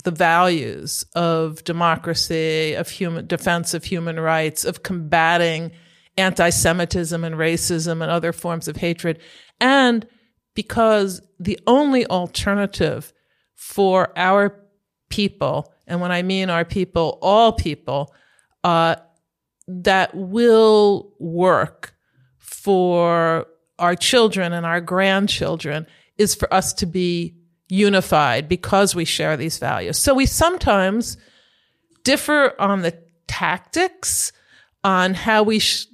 the 0.05 0.11
values 0.11 1.05
of 1.15 1.65
democracy, 1.65 2.75
of 2.75 2.89
human 2.89 3.27
defense 3.27 3.75
of 3.75 3.85
human 3.85 4.19
rights, 4.19 4.65
of 4.65 4.83
combating 4.83 5.73
anti-Semitism 6.17 7.25
and 7.25 7.35
racism 7.37 8.03
and 8.03 8.11
other 8.11 8.33
forms 8.33 8.69
of 8.69 8.77
hatred. 8.77 9.21
And 9.61 10.07
because 10.55 11.21
the 11.39 11.59
only 11.67 12.07
alternative 12.07 13.13
for 13.55 14.13
our 14.17 14.65
people, 15.09 15.73
and 15.87 16.01
when 16.01 16.13
I 16.13 16.23
mean 16.23 16.51
our 16.51 16.65
people, 16.65 17.19
all 17.23 17.53
people, 17.53 18.15
uh, 18.65 18.97
that 19.67 20.15
will 20.15 21.13
work 21.19 21.95
for 22.39 23.47
our 23.79 23.95
children 23.95 24.53
and 24.53 24.65
our 24.65 24.81
grandchildren 24.81 25.87
is 26.19 26.35
for 26.35 26.53
us 26.53 26.73
to 26.75 26.87
be 26.87 27.35
unified 27.69 28.49
because 28.49 28.95
we 28.95 29.05
share 29.05 29.37
these 29.37 29.59
values. 29.59 29.99
So 29.99 30.15
we 30.15 30.27
sometimes 30.27 31.17
differ 32.03 32.55
on 32.59 32.83
the 32.83 32.99
tactics, 33.27 34.33
on 34.83 35.15
how 35.15 35.43
we, 35.43 35.59
sh- 35.59 35.87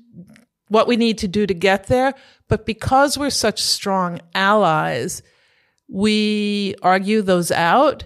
what 0.68 0.86
we 0.86 0.96
need 0.96 1.18
to 1.18 1.28
do 1.28 1.46
to 1.46 1.54
get 1.54 1.86
there. 1.86 2.14
But 2.48 2.66
because 2.66 3.18
we're 3.18 3.30
such 3.30 3.60
strong 3.60 4.20
allies, 4.34 5.22
we 5.88 6.74
argue 6.82 7.22
those 7.22 7.50
out 7.50 8.04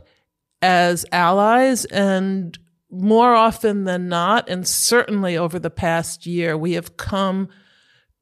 as 0.60 1.04
allies 1.12 1.84
and 1.86 2.58
more 2.90 3.34
often 3.34 3.84
than 3.84 4.08
not, 4.08 4.48
and 4.48 4.66
certainly 4.66 5.36
over 5.36 5.58
the 5.58 5.70
past 5.70 6.26
year, 6.26 6.56
we 6.56 6.72
have 6.72 6.96
come 6.96 7.48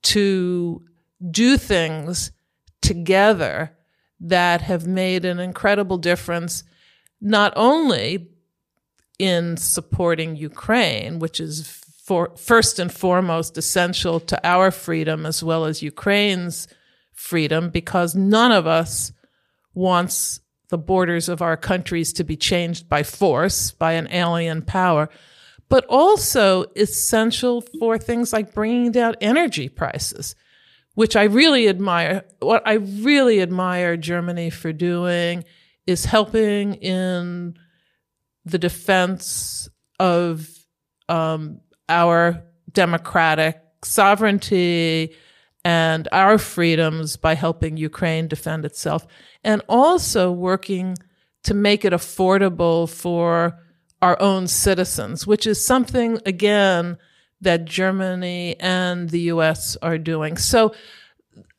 to 0.02 0.82
do 1.30 1.56
things 1.56 2.32
together 2.82 3.75
that 4.20 4.62
have 4.62 4.86
made 4.86 5.24
an 5.24 5.38
incredible 5.38 5.98
difference, 5.98 6.64
not 7.20 7.52
only 7.56 8.28
in 9.18 9.56
supporting 9.56 10.36
Ukraine, 10.36 11.18
which 11.18 11.40
is 11.40 11.66
for, 12.04 12.34
first 12.36 12.78
and 12.78 12.92
foremost 12.92 13.58
essential 13.58 14.20
to 14.20 14.46
our 14.46 14.70
freedom 14.70 15.26
as 15.26 15.42
well 15.42 15.64
as 15.64 15.82
Ukraine's 15.82 16.68
freedom, 17.12 17.70
because 17.70 18.14
none 18.14 18.52
of 18.52 18.66
us 18.66 19.12
wants 19.74 20.40
the 20.68 20.78
borders 20.78 21.28
of 21.28 21.42
our 21.42 21.56
countries 21.56 22.12
to 22.14 22.24
be 22.24 22.36
changed 22.36 22.88
by 22.88 23.02
force, 23.02 23.70
by 23.70 23.92
an 23.92 24.08
alien 24.10 24.62
power 24.62 25.08
but 25.68 25.84
also 25.86 26.64
essential 26.76 27.62
for 27.78 27.98
things 27.98 28.32
like 28.32 28.54
bringing 28.54 28.92
down 28.92 29.16
energy 29.20 29.68
prices, 29.68 30.34
which 30.96 31.14
I 31.14 31.24
really 31.24 31.68
admire. 31.68 32.24
What 32.40 32.66
I 32.66 32.74
really 32.74 33.40
admire 33.40 33.96
Germany 33.96 34.50
for 34.50 34.72
doing 34.72 35.44
is 35.86 36.06
helping 36.06 36.74
in 36.74 37.54
the 38.44 38.58
defense 38.58 39.68
of 40.00 40.48
um, 41.08 41.60
our 41.88 42.42
democratic 42.72 43.60
sovereignty 43.84 45.14
and 45.64 46.08
our 46.12 46.38
freedoms 46.38 47.16
by 47.16 47.34
helping 47.34 47.76
Ukraine 47.76 48.26
defend 48.26 48.64
itself, 48.64 49.06
and 49.44 49.62
also 49.68 50.32
working 50.32 50.96
to 51.44 51.54
make 51.54 51.84
it 51.84 51.92
affordable 51.92 52.88
for 52.88 53.58
our 54.00 54.20
own 54.20 54.46
citizens, 54.46 55.26
which 55.26 55.46
is 55.46 55.64
something, 55.64 56.20
again, 56.24 56.96
that 57.40 57.64
Germany 57.64 58.56
and 58.58 59.10
the 59.10 59.20
US 59.32 59.76
are 59.82 59.98
doing. 59.98 60.36
So 60.36 60.74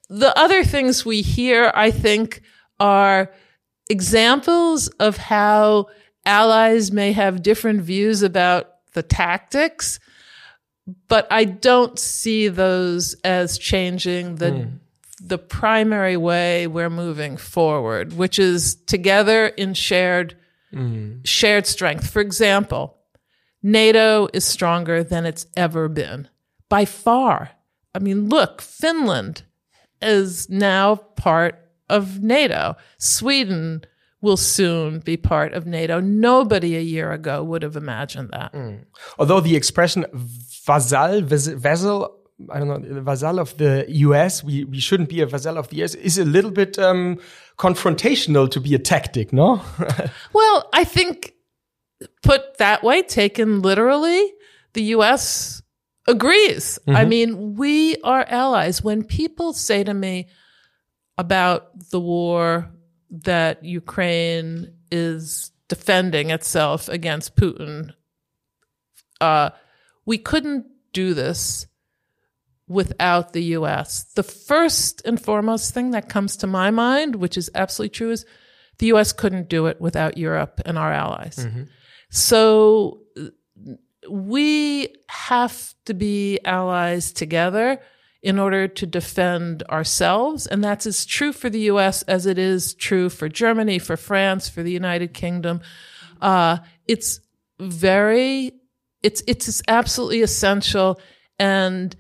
the 0.10 0.38
other 0.38 0.64
things 0.64 1.06
we 1.06 1.22
hear, 1.22 1.72
I 1.74 1.92
think, 1.92 2.42
are 2.80 3.32
examples 3.90 4.88
of 5.00 5.18
how 5.18 5.88
allies 6.26 6.92
may 6.92 7.12
have 7.14 7.42
different 7.42 7.82
views 7.82 8.22
about 8.22 8.74
the 8.94 9.04
tactics, 9.04 10.00
but 11.08 11.28
I 11.32 11.46
don't 11.46 12.00
see 12.00 12.48
those 12.48 13.16
as 13.24 13.58
changing 13.58 14.36
the 14.36 14.52
mm. 14.52 14.80
the 15.22 15.38
primary 15.38 16.18
way 16.18 16.68
we're 16.68 16.90
moving 16.90 17.38
forward, 17.38 18.14
which 18.14 18.40
is 18.40 18.76
together 18.76 19.48
in 19.48 19.74
shared 19.74 20.38
mm. 20.74 21.26
shared 21.26 21.68
strength. 21.68 22.10
For 22.10 22.22
example, 22.22 22.97
NATO 23.64 24.28
is 24.34 24.46
stronger 24.46 25.04
than 25.04 25.26
it's 25.26 25.48
ever 25.56 25.88
been 25.88 26.28
by 26.70 26.86
far. 26.86 27.52
I 27.94 28.00
mean, 28.00 28.30
look, 28.30 28.62
Finland 28.62 29.44
is 30.02 30.50
now 30.50 30.96
part 30.96 31.60
of 31.90 32.22
NATO. 32.22 32.76
Sweden 32.98 33.84
will 34.22 34.38
soon 34.38 35.00
be 35.00 35.18
part 35.18 35.54
of 35.54 35.66
NATO. 35.66 36.00
Nobody 36.00 36.76
a 36.76 36.82
year 36.82 37.12
ago 37.12 37.44
would 37.44 37.62
have 37.64 37.76
imagined 37.76 38.30
that. 38.32 38.54
Mm. 38.54 38.86
Although 39.20 39.40
the 39.40 39.56
expression 39.56 40.06
vassal, 40.14 41.22
vassal, 41.22 42.16
I 42.50 42.60
don't 42.60 42.68
know, 42.68 43.02
vassal 43.02 43.40
of 43.40 43.58
the 43.58 43.86
US, 43.88 44.44
we, 44.44 44.64
we 44.66 44.80
shouldn't 44.80 45.10
be 45.10 45.22
a 45.22 45.26
vassal 45.26 45.58
of 45.58 45.70
the 45.70 45.84
US, 45.84 45.96
is 45.96 46.18
a 46.18 46.26
little 46.26 46.52
bit 46.52 46.78
um, 46.80 47.20
confrontational 47.58 48.50
to 48.52 48.60
be 48.60 48.74
a 48.76 48.80
tactic, 48.80 49.32
no? 49.32 49.62
well, 50.34 50.70
I 50.74 50.84
think 50.84 51.34
put 52.28 52.58
that 52.58 52.84
way, 52.84 53.02
taken 53.04 53.62
literally, 53.62 54.34
the 54.74 54.96
US 54.96 55.62
agrees. 56.08 56.80
Mm 56.86 56.94
-hmm. 56.94 56.98
I 56.98 57.00
mm-hmm. 57.00 57.10
mean, 57.10 57.56
we 57.56 57.96
are 58.04 58.26
allies. 58.30 58.82
When 58.82 59.04
people 59.04 59.54
say 59.54 59.84
to 59.84 59.94
me 59.94 60.28
about 61.16 61.62
the 61.90 62.00
war 62.00 62.72
that 63.24 63.58
Ukraine 63.64 64.74
is 64.92 65.52
defending 65.68 66.30
itself 66.32 66.90
against 66.90 67.36
Putin, 67.36 67.94
uh, 69.22 69.50
we 70.06 70.18
couldn't 70.18 70.66
do 70.94 71.14
this 71.14 71.68
without 72.68 73.34
the 73.34 73.58
US. 73.58 74.06
The 74.14 74.24
first 74.24 75.08
and 75.08 75.20
foremost 75.20 75.74
thing 75.74 75.92
that 75.92 76.14
comes 76.14 76.38
to 76.38 76.48
my 76.48 76.72
mind, 76.72 77.16
which 77.16 77.38
is 77.38 77.50
absolutely 77.54 77.98
true, 77.98 78.12
is 78.12 78.26
the 78.78 78.94
US 78.94 79.14
couldn't 79.14 79.50
do 79.50 79.68
it 79.68 79.78
without 79.80 80.18
Europe 80.18 80.62
and 80.66 80.78
our 80.78 80.94
allies. 80.94 81.38
Mm 81.38 81.52
-hmm. 81.54 81.68
So 82.10 83.02
we 84.10 84.96
have 85.10 85.74
to 85.86 85.94
be 85.94 86.40
allies 86.46 87.12
together 87.12 87.82
in 88.22 88.40
order 88.40 88.68
to 88.68 88.86
defend 88.86 89.64
ourselves. 89.64 90.48
And 90.48 90.64
that's 90.64 90.86
as 90.86 91.06
true 91.06 91.32
for 91.32 91.50
the 91.50 91.62
US 91.62 92.02
as 92.04 92.26
it 92.26 92.38
is 92.38 92.74
true 92.74 93.10
for 93.10 93.30
Germany, 93.30 93.80
for 93.80 93.96
France, 93.96 94.50
for 94.50 94.64
the 94.64 94.72
United 94.72 95.14
Kingdom. 95.14 95.62
Uh, 96.22 96.58
it's 96.88 97.20
very, 97.60 98.54
it's, 99.04 99.22
it's 99.28 99.62
absolutely 99.68 100.22
essential. 100.22 101.00
And 101.40 101.96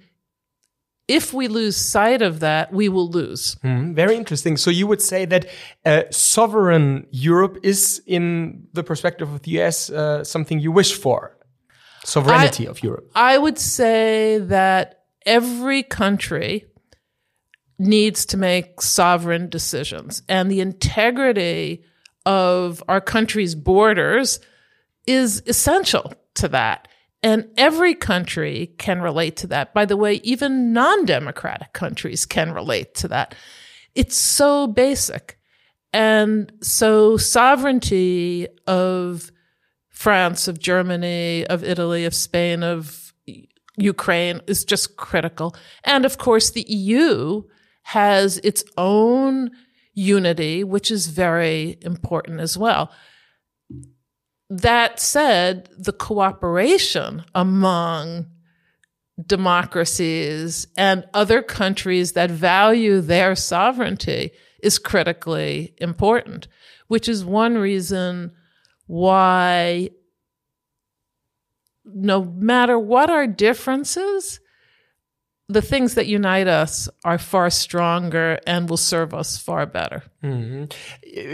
if 1.07 1.33
we 1.33 1.47
lose 1.47 1.77
sight 1.77 2.21
of 2.21 2.41
that, 2.41 2.73
we 2.73 2.89
will 2.89 3.09
lose. 3.09 3.55
Mm, 3.63 3.93
very 3.93 4.15
interesting. 4.15 4.57
So 4.57 4.69
you 4.69 4.87
would 4.87 5.01
say 5.01 5.25
that 5.25 5.45
uh, 5.85 6.03
sovereign 6.11 7.07
Europe 7.11 7.59
is, 7.63 8.01
in 8.05 8.67
the 8.73 8.83
perspective 8.83 9.31
of 9.31 9.41
the 9.43 9.61
US, 9.61 9.89
uh, 9.89 10.23
something 10.23 10.59
you 10.59 10.71
wish 10.71 10.93
for? 10.95 11.37
Sovereignty 12.03 12.67
I, 12.67 12.71
of 12.71 12.83
Europe. 12.83 13.11
I 13.15 13.37
would 13.37 13.57
say 13.57 14.39
that 14.39 15.03
every 15.25 15.83
country 15.83 16.65
needs 17.79 18.25
to 18.27 18.37
make 18.37 18.81
sovereign 18.81 19.49
decisions, 19.49 20.23
and 20.27 20.51
the 20.51 20.61
integrity 20.61 21.83
of 22.25 22.83
our 22.87 22.99
country's 22.99 23.55
borders 23.55 24.39
is 25.05 25.41
essential 25.47 26.13
to 26.35 26.49
that. 26.49 26.87
And 27.23 27.49
every 27.57 27.95
country 27.95 28.73
can 28.77 29.01
relate 29.01 29.37
to 29.37 29.47
that. 29.47 29.73
By 29.73 29.85
the 29.85 29.97
way, 29.97 30.15
even 30.23 30.73
non 30.73 31.05
democratic 31.05 31.73
countries 31.73 32.25
can 32.25 32.53
relate 32.53 32.93
to 32.95 33.07
that. 33.07 33.35
It's 33.95 34.17
so 34.17 34.67
basic. 34.67 35.39
And 35.93 36.51
so 36.61 37.17
sovereignty 37.17 38.47
of 38.67 39.31
France, 39.89 40.47
of 40.47 40.59
Germany, 40.59 41.47
of 41.47 41.63
Italy, 41.63 42.05
of 42.05 42.13
Spain, 42.13 42.61
of 42.61 43.13
Ukraine 43.77 44.41
is 44.47 44.63
just 44.63 44.97
critical. 44.97 45.55
And 45.83 46.05
of 46.05 46.17
course, 46.17 46.51
the 46.51 46.65
EU 46.67 47.43
has 47.83 48.37
its 48.39 48.63
own 48.77 49.51
unity, 49.93 50.63
which 50.63 50.91
is 50.91 51.07
very 51.07 51.77
important 51.81 52.41
as 52.41 52.57
well. 52.57 52.91
That 54.49 54.99
said, 54.99 55.69
the 55.77 55.93
cooperation 55.93 57.25
among 57.35 58.27
democracies 59.25 60.67
and 60.77 61.05
other 61.13 61.41
countries 61.41 62.13
that 62.13 62.31
value 62.31 63.01
their 63.01 63.35
sovereignty 63.35 64.31
is 64.61 64.79
critically 64.79 65.73
important, 65.79 66.47
which 66.87 67.09
is 67.09 67.25
one 67.25 67.57
reason 67.57 68.31
why 68.85 69.89
no 71.83 72.23
matter 72.23 72.77
what 72.77 73.09
our 73.09 73.27
differences, 73.27 74.39
the 75.49 75.61
things 75.61 75.93
that 75.93 76.07
unite 76.07 76.47
us 76.47 76.89
are 77.05 77.17
far 77.17 77.49
stronger 77.49 78.37
and 78.45 78.69
will 78.69 78.77
serve 78.77 79.13
us 79.13 79.37
far 79.37 79.65
better. 79.65 80.03
Mm 80.21 80.43
-hmm. 80.43 80.71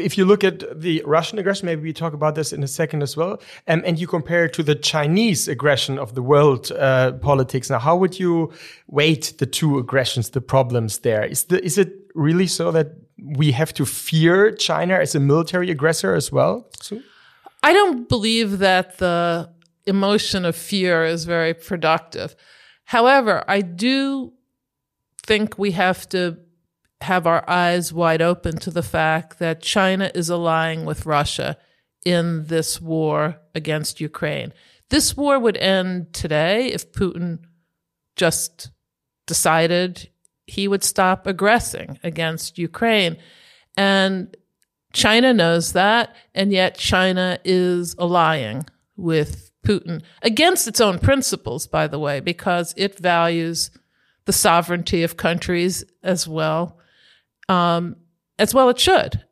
If 0.05 0.17
you 0.17 0.27
look 0.27 0.43
at 0.43 0.59
the 0.81 1.01
Russian 1.05 1.39
aggression, 1.39 1.65
maybe 1.65 1.81
we 1.81 1.93
talk 1.93 2.13
about 2.13 2.35
this 2.35 2.51
in 2.51 2.63
a 2.63 2.67
second 2.67 3.01
as 3.01 3.15
well, 3.15 3.41
um, 3.67 3.81
and 3.85 3.99
you 3.99 4.07
compare 4.07 4.45
it 4.45 4.53
to 4.53 4.63
the 4.63 4.75
Chinese 4.75 5.51
aggression 5.51 5.99
of 5.99 6.13
the 6.13 6.21
world 6.21 6.71
uh, 6.71 7.11
politics. 7.19 7.69
Now, 7.69 7.79
how 7.79 7.97
would 7.97 8.19
you 8.19 8.51
weight 8.85 9.33
the 9.37 9.49
two 9.49 9.77
aggressions, 9.79 10.29
the 10.29 10.41
problems 10.41 10.99
there? 10.99 11.29
Is 11.29 11.45
the 11.45 11.57
is 11.63 11.77
it 11.77 11.89
really 12.13 12.47
so 12.47 12.71
that 12.71 12.87
we 13.37 13.51
have 13.53 13.73
to 13.73 13.85
fear 13.85 14.55
China 14.55 14.93
as 15.01 15.15
a 15.15 15.19
military 15.19 15.71
aggressor 15.71 16.15
as 16.15 16.31
well? 16.31 16.69
I 17.63 17.73
don't 17.73 18.07
believe 18.07 18.57
that 18.57 18.97
the 18.97 19.49
emotion 19.85 20.45
of 20.45 20.55
fear 20.55 21.05
is 21.05 21.25
very 21.25 21.53
productive. 21.53 22.35
However, 22.85 23.43
I 23.47 23.61
do 23.61 24.33
think 25.25 25.57
we 25.57 25.71
have 25.71 26.07
to 26.09 26.37
have 27.01 27.27
our 27.27 27.47
eyes 27.49 27.91
wide 27.91 28.21
open 28.21 28.57
to 28.57 28.71
the 28.71 28.83
fact 28.83 29.39
that 29.39 29.61
China 29.61 30.11
is 30.15 30.29
allying 30.29 30.85
with 30.85 31.05
Russia 31.05 31.57
in 32.05 32.45
this 32.45 32.81
war 32.81 33.39
against 33.55 34.01
Ukraine. 34.01 34.53
This 34.89 35.15
war 35.15 35.39
would 35.39 35.57
end 35.57 36.13
today 36.13 36.67
if 36.67 36.91
Putin 36.91 37.39
just 38.15 38.71
decided 39.25 40.09
he 40.45 40.67
would 40.67 40.83
stop 40.83 41.25
aggressing 41.25 41.99
against 42.03 42.57
Ukraine. 42.57 43.17
And 43.77 44.35
China 44.93 45.33
knows 45.33 45.73
that, 45.73 46.15
and 46.35 46.51
yet 46.51 46.77
China 46.77 47.39
is 47.43 47.95
allying 47.97 48.65
with 48.95 49.51
Putin 49.63 50.01
against 50.21 50.67
its 50.67 50.81
own 50.81 50.99
principles, 50.99 51.67
by 51.67 51.87
the 51.87 51.99
way, 51.99 52.19
because 52.19 52.73
it 52.77 52.97
values 52.97 53.71
the 54.25 54.33
sovereignty 54.33 55.03
of 55.03 55.17
countries 55.17 55.83
as 56.03 56.27
well, 56.27 56.77
um, 57.49 57.95
as 58.39 58.53
well 58.53 58.69
it 58.69 58.79
should. 58.79 59.23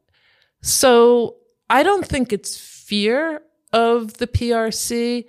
So 0.62 1.38
I 1.70 1.84
don't 1.84 2.06
think 2.06 2.34
it's 2.34 2.58
fear 2.60 3.42
of 3.74 4.16
the 4.16 4.28
PRC. 4.28 5.26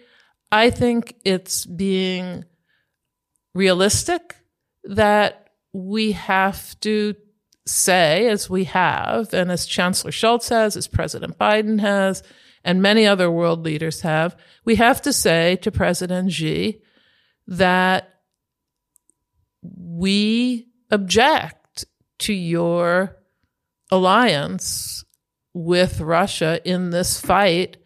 I 0.50 0.70
think 0.70 1.14
it's 1.24 1.64
being 1.64 2.44
realistic 3.54 4.36
that 4.84 5.50
we 5.72 6.12
have 6.12 6.78
to 6.80 7.14
say, 7.66 8.28
as 8.28 8.50
we 8.50 8.64
have, 8.64 9.32
and 9.32 9.50
as 9.50 9.66
Chancellor 9.66 10.10
Scholz 10.10 10.48
has, 10.50 10.76
as 10.76 10.88
President 10.88 11.38
Biden 11.38 11.80
has, 11.80 12.22
and 12.64 12.82
many 12.82 13.06
other 13.06 13.30
world 13.30 13.64
leaders 13.64 14.02
have, 14.02 14.36
we 14.64 14.76
have 14.76 15.02
to 15.02 15.12
say 15.12 15.56
to 15.56 15.70
President 15.70 16.32
Xi 16.32 16.80
that 17.46 18.20
we 19.62 20.68
object 20.90 21.84
to 22.18 22.32
your 22.32 23.16
alliance 23.90 25.04
with 25.54 26.00
Russia 26.00 26.60
in 26.64 26.90
this 26.90 27.20
fight 27.20 27.76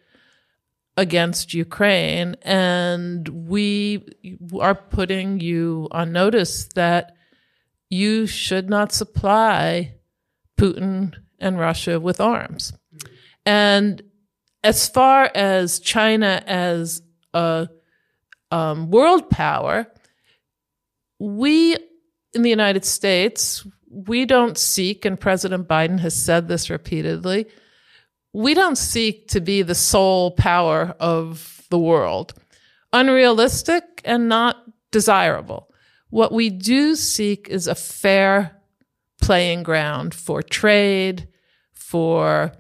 against 0.97 1.55
Ukraine. 1.55 2.37
And 2.43 3.29
we 3.49 4.07
are 4.61 4.75
putting 4.75 5.41
you 5.41 5.89
on 5.91 6.13
notice 6.13 6.69
that 6.75 7.17
you 7.91 8.27
should 8.27 8.69
not 8.69 8.93
supply 8.93 9.95
Putin 10.59 11.15
and 11.39 11.59
Russia 11.59 12.01
with 12.01 12.21
arms. 12.21 12.73
And 13.45 14.03
as 14.67 14.89
far 14.89 15.31
as 15.33 15.79
China 15.79 16.43
as 16.45 17.01
a 17.33 17.69
um, 18.51 18.91
world 18.91 19.31
power, 19.31 19.87
we 21.21 21.77
in 22.35 22.43
the 22.43 22.51
United 22.51 22.85
States, 22.85 23.65
we 23.89 24.27
don't 24.27 24.59
seek, 24.59 25.05
and 25.05 25.21
President 25.21 25.69
Biden 25.69 26.01
has 26.01 26.21
said 26.21 26.49
this 26.49 26.69
repeatedly, 26.69 27.47
we 28.33 28.55
don't 28.55 28.77
seek 28.77 29.29
to 29.29 29.41
be 29.41 29.63
the 29.63 29.75
sole 29.75 30.33
power 30.33 30.97
of 30.99 31.65
the 31.71 31.79
world. 31.79 32.35
Unrealistic 32.93 33.85
and 34.05 34.29
not 34.29 34.57
desirable. 34.91 35.73
What 36.11 36.33
we 36.33 36.51
do 36.51 36.97
seek 36.97 37.49
is 37.49 37.69
a 37.69 37.77
fair 37.77 38.61
playing 39.23 39.63
ground 39.63 40.13
for 40.13 40.43
trade, 40.43 41.29
for 41.73 42.53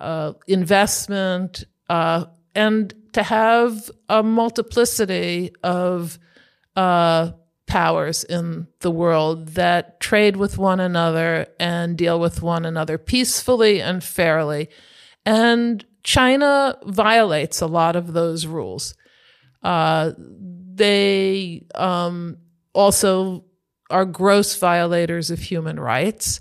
uh, 0.00 0.32
investment, 0.46 1.64
uh, 1.88 2.26
and 2.54 2.94
to 3.12 3.22
have 3.22 3.90
a 4.08 4.22
multiplicity 4.22 5.52
of 5.62 6.18
uh, 6.76 7.32
powers 7.66 8.24
in 8.24 8.66
the 8.80 8.90
world 8.90 9.48
that 9.48 10.00
trade 10.00 10.36
with 10.36 10.58
one 10.58 10.80
another 10.80 11.46
and 11.60 11.96
deal 11.96 12.18
with 12.18 12.42
one 12.42 12.64
another 12.64 12.98
peacefully 12.98 13.80
and 13.80 14.02
fairly. 14.02 14.68
And 15.24 15.84
China 16.02 16.78
violates 16.84 17.60
a 17.60 17.66
lot 17.66 17.94
of 17.94 18.12
those 18.12 18.46
rules. 18.46 18.94
Uh, 19.62 20.12
they 20.16 21.66
um, 21.74 22.38
also 22.72 23.44
are 23.90 24.04
gross 24.04 24.56
violators 24.56 25.30
of 25.30 25.40
human 25.40 25.78
rights. 25.78 26.40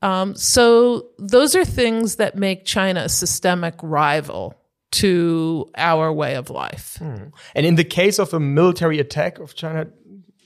Um, 0.00 0.34
so 0.36 1.08
those 1.18 1.54
are 1.56 1.64
things 1.64 2.16
that 2.16 2.36
make 2.36 2.64
China 2.64 3.00
a 3.00 3.08
systemic 3.08 3.74
rival 3.82 4.54
to 4.90 5.68
our 5.76 6.12
way 6.12 6.34
of 6.34 6.50
life. 6.50 6.96
Hmm. 6.98 7.24
And 7.54 7.66
in 7.66 7.74
the 7.74 7.84
case 7.84 8.18
of 8.18 8.32
a 8.32 8.40
military 8.40 9.00
attack 9.00 9.38
of 9.38 9.54
China 9.54 9.88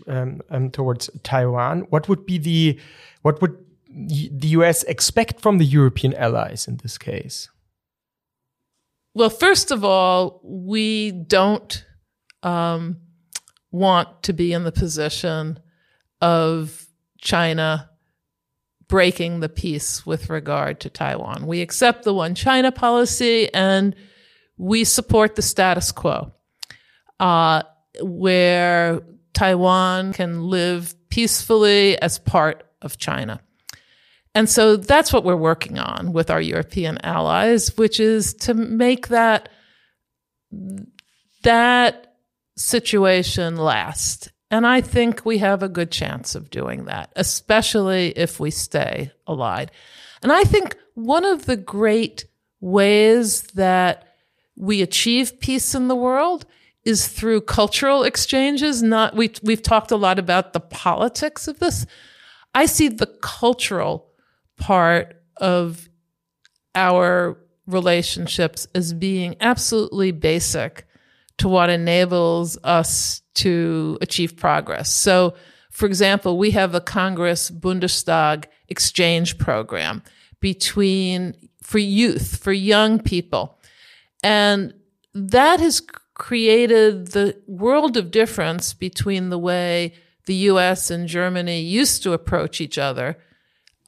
um, 0.07 0.41
um, 0.51 0.71
towards 0.71 1.11
Taiwan, 1.23 1.83
what 1.91 2.09
would 2.09 2.27
be 2.27 2.39
the 2.39 2.81
what 3.23 3.41
would 3.41 3.57
the 3.89 4.49
US 4.49 4.83
expect 4.85 5.41
from 5.41 5.59
the 5.59 5.65
European 5.65 6.15
allies 6.15 6.67
in 6.67 6.79
this 6.79 6.99
case? 6.99 7.49
Well, 9.15 9.31
first 9.31 9.71
of 9.71 9.85
all, 9.85 10.41
we 10.43 11.13
don't 11.13 11.85
um, 12.43 12.97
want 13.71 14.23
to 14.23 14.33
be 14.33 14.53
in 14.55 14.65
the 14.65 14.73
position 14.73 15.61
of 16.21 16.87
China 17.19 17.91
breaking 18.93 19.41
the 19.41 19.49
peace 19.49 20.05
with 20.05 20.29
regard 20.29 20.79
to 20.79 20.91
Taiwan. 20.91 21.47
We 21.47 21.63
accept 21.63 22.05
the 22.05 22.13
one 22.13 22.35
China 22.35 22.71
policy 22.71 23.49
and 23.55 23.97
we 24.59 24.85
support 24.85 25.35
the 25.35 25.41
status 25.41 25.91
quo, 25.93 26.31
uh, 27.19 27.63
where 28.03 29.01
Taiwan 29.33 30.13
can 30.13 30.43
live 30.43 30.95
peacefully 31.09 31.99
as 32.03 32.19
part 32.19 32.65
of 32.83 32.99
China. 32.99 33.41
And 34.35 34.47
so 34.47 34.77
that's 34.77 35.11
what 35.11 35.25
we're 35.25 35.37
working 35.37 35.79
on 35.79 36.13
with 36.13 36.31
our 36.31 36.43
European 36.43 36.99
allies, 37.03 37.75
which 37.79 37.99
is 37.99 38.35
to 38.41 38.53
make 38.53 39.09
that, 39.09 39.49
that 41.45 42.15
situation 42.59 43.57
last. 43.57 44.32
And 44.53 44.67
I 44.67 44.83
think 44.83 45.25
we 45.25 45.39
have 45.39 45.63
a 45.63 45.69
good 45.69 45.91
chance 45.91 46.35
of 46.35 46.51
doing 46.51 46.85
that, 46.85 47.11
especially 47.17 48.11
if 48.11 48.39
we 48.39 48.51
stay 48.51 49.11
allied. 49.27 49.71
And 50.23 50.31
I 50.31 50.45
think 50.45 50.77
one 50.93 51.25
of 51.25 51.47
the 51.47 51.57
great 51.57 52.27
ways 52.61 53.45
that 53.55 54.15
we 54.55 54.83
achieve 54.83 55.41
peace 55.41 55.75
in 55.75 55.89
the 55.89 55.97
world 55.97 56.45
is 56.85 57.09
through 57.09 57.41
cultural 57.41 58.05
exchanges. 58.05 58.83
Not 58.83 59.17
we 59.17 59.33
we've 59.43 59.63
talked 59.63 59.91
a 59.91 59.97
lot 59.97 60.19
about 60.19 60.53
the 60.53 60.61
politics 60.61 61.49
of 61.49 61.59
this. 61.59 61.87
I 62.55 62.67
see 62.67 62.89
the 62.89 63.07
cultural 63.23 64.11
part 64.59 65.23
of 65.39 65.89
our 66.75 67.39
relationships 67.67 68.67
as 68.75 68.93
being 68.93 69.35
absolutely 69.41 70.11
basic 70.13 70.87
to 71.39 71.49
what 71.49 71.71
enables 71.71 72.59
us 72.63 73.22
to 73.35 73.99
achieve 74.01 74.37
progress. 74.37 74.91
So, 74.91 75.35
for 75.71 75.87
example, 75.87 76.37
we 76.37 76.51
have 76.51 76.75
a 76.75 76.81
Congress 76.81 77.51
Bundestag 77.51 78.45
exchange 78.69 79.39
program 79.39 80.03
between 80.41 81.35
for 81.63 81.79
youth, 81.79 82.37
for 82.43 82.53
young 82.53 82.99
people. 83.01 83.59
And 84.23 84.75
that 85.15 85.61
has 85.61 85.81
created 86.15 87.09
the 87.09 87.37
world 87.47 87.97
of 87.97 88.11
difference 88.11 88.75
between 88.75 89.31
the 89.31 89.39
way 89.39 89.95
the 90.27 90.35
US 90.35 90.91
and 90.91 91.09
Germany 91.09 91.61
used 91.61 92.03
to 92.03 92.13
approach 92.13 92.61
each 92.61 92.79
other, 92.79 93.19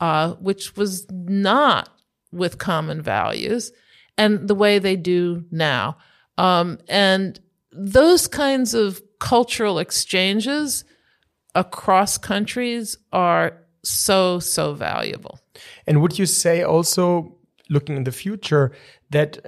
uh, 0.00 0.32
which 0.34 0.76
was 0.76 1.06
not 1.10 1.88
with 2.32 2.58
common 2.58 3.00
values, 3.00 3.72
and 4.18 4.48
the 4.48 4.54
way 4.54 4.78
they 4.78 4.96
do 4.96 5.44
now. 5.50 5.96
Um, 6.36 6.78
and 6.88 7.38
those 7.70 8.26
kinds 8.26 8.74
of 8.74 9.00
cultural 9.24 9.78
exchanges 9.78 10.84
across 11.54 12.18
countries 12.18 12.98
are 13.10 13.56
so, 13.82 14.38
so 14.38 14.74
valuable. 14.74 15.40
And 15.86 16.02
would 16.02 16.18
you 16.18 16.26
say 16.26 16.62
also, 16.62 17.34
looking 17.70 17.96
in 17.96 18.04
the 18.04 18.12
future, 18.12 18.72
that 19.10 19.38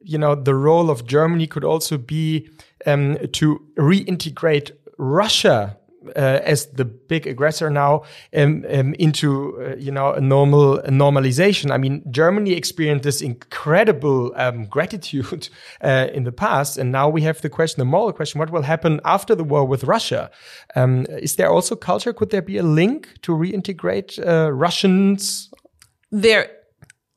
you 0.00 0.16
know 0.16 0.34
the 0.34 0.54
role 0.54 0.90
of 0.90 1.06
Germany 1.06 1.46
could 1.46 1.64
also 1.64 1.98
be 1.98 2.48
um, 2.86 3.18
to 3.32 3.60
reintegrate 3.76 4.70
Russia 4.96 5.76
uh, 6.16 6.40
as 6.44 6.66
the 6.66 6.84
big 6.84 7.26
aggressor 7.26 7.70
now 7.70 8.02
um, 8.36 8.64
um, 8.70 8.94
into 8.94 9.56
uh, 9.60 9.76
you 9.76 9.90
know 9.90 10.12
a 10.12 10.20
normal 10.20 10.78
a 10.78 10.90
normalization. 10.90 11.70
I 11.70 11.78
mean, 11.78 12.02
Germany 12.10 12.52
experienced 12.52 13.04
this 13.04 13.20
incredible 13.20 14.32
um, 14.36 14.66
gratitude 14.66 15.48
uh, 15.82 16.08
in 16.12 16.24
the 16.24 16.32
past, 16.32 16.78
and 16.78 16.92
now 16.92 17.08
we 17.08 17.22
have 17.22 17.40
the 17.40 17.50
question, 17.50 17.80
the 17.80 17.84
moral 17.84 18.12
question: 18.12 18.38
What 18.38 18.50
will 18.50 18.62
happen 18.62 19.00
after 19.04 19.34
the 19.34 19.44
war 19.44 19.64
with 19.64 19.84
Russia? 19.84 20.30
Um, 20.74 21.06
is 21.08 21.36
there 21.36 21.50
also 21.50 21.76
culture? 21.76 22.12
Could 22.12 22.30
there 22.30 22.42
be 22.42 22.58
a 22.58 22.62
link 22.62 23.08
to 23.22 23.32
reintegrate 23.32 24.18
uh, 24.26 24.52
Russians? 24.52 25.50
There 26.10 26.50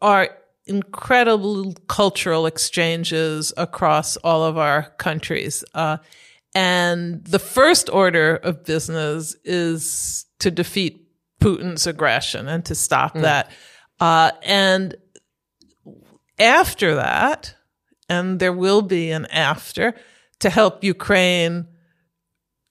are 0.01 0.29
incredible 0.69 1.73
cultural 1.87 2.45
exchanges 2.45 3.51
across 3.57 4.17
all 4.17 4.43
of 4.43 4.57
our 4.57 4.83
countries. 4.97 5.63
And 6.55 7.23
the 7.25 7.39
first 7.39 7.89
order 7.89 8.35
of 8.35 8.65
business 8.65 9.35
is 9.43 10.25
to 10.39 10.49
defeat 10.49 11.07
Putin's 11.39 11.87
aggression 11.87 12.47
and 12.47 12.65
to 12.65 12.75
stop 12.75 13.15
mm. 13.15 13.21
that. 13.21 13.51
Uh, 13.99 14.31
and 14.43 14.95
after 16.39 16.95
that, 16.95 17.55
and 18.07 18.39
there 18.39 18.53
will 18.53 18.81
be 18.81 19.11
an 19.11 19.25
after 19.27 19.93
to 20.39 20.49
help 20.49 20.83
Ukraine, 20.83 21.67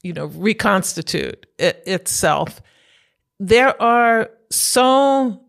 you 0.02 0.12
know, 0.12 0.26
reconstitute 0.26 1.46
it, 1.58 1.82
itself. 1.86 2.60
There 3.38 3.80
are 3.80 4.30
so 4.50 5.42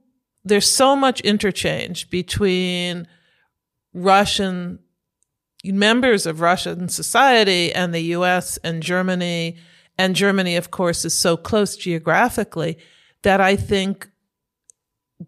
there's 0.45 0.69
so 0.69 0.95
much 0.95 1.21
interchange 1.21 2.09
between 2.09 3.07
Russian 3.93 4.79
members 5.63 6.25
of 6.25 6.41
Russian 6.41 6.89
society 6.89 7.73
and 7.73 7.93
the 7.93 8.13
US 8.15 8.57
and 8.57 8.81
Germany. 8.81 9.57
And 9.97 10.15
Germany, 10.15 10.55
of 10.55 10.71
course, 10.71 11.03
is 11.03 11.13
so 11.13 11.35
close 11.35 11.75
geographically 11.75 12.77
that 13.23 13.41
I 13.41 13.55
think 13.55 14.09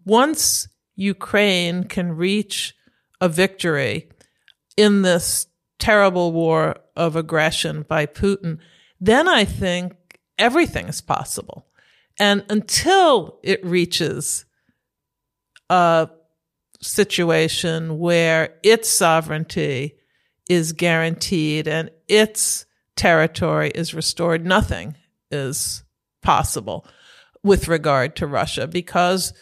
once 0.04 0.68
Ukraine 0.94 1.84
can 1.84 2.12
reach 2.12 2.74
a 3.20 3.28
victory 3.28 4.08
in 4.76 5.02
this 5.02 5.46
terrible 5.78 6.32
war 6.32 6.76
of 6.96 7.16
aggression 7.16 7.82
by 7.82 8.06
Putin, 8.06 8.58
then 9.00 9.28
I 9.28 9.44
think 9.44 9.94
everything 10.38 10.88
is 10.88 11.00
possible. 11.00 11.66
And 12.18 12.44
until 12.48 13.38
it 13.42 13.64
reaches 13.64 14.44
a 15.68 16.08
situation 16.80 17.98
where 17.98 18.54
its 18.62 18.88
sovereignty 18.88 19.96
is 20.48 20.72
guaranteed 20.72 21.68
and 21.68 21.90
its 22.08 22.66
territory 22.96 23.70
is 23.74 23.94
restored, 23.94 24.44
nothing 24.44 24.96
is 25.30 25.82
possible 26.22 26.86
with 27.42 27.68
regard 27.68 28.16
to 28.16 28.26
Russia 28.26 28.66
because 28.66 29.32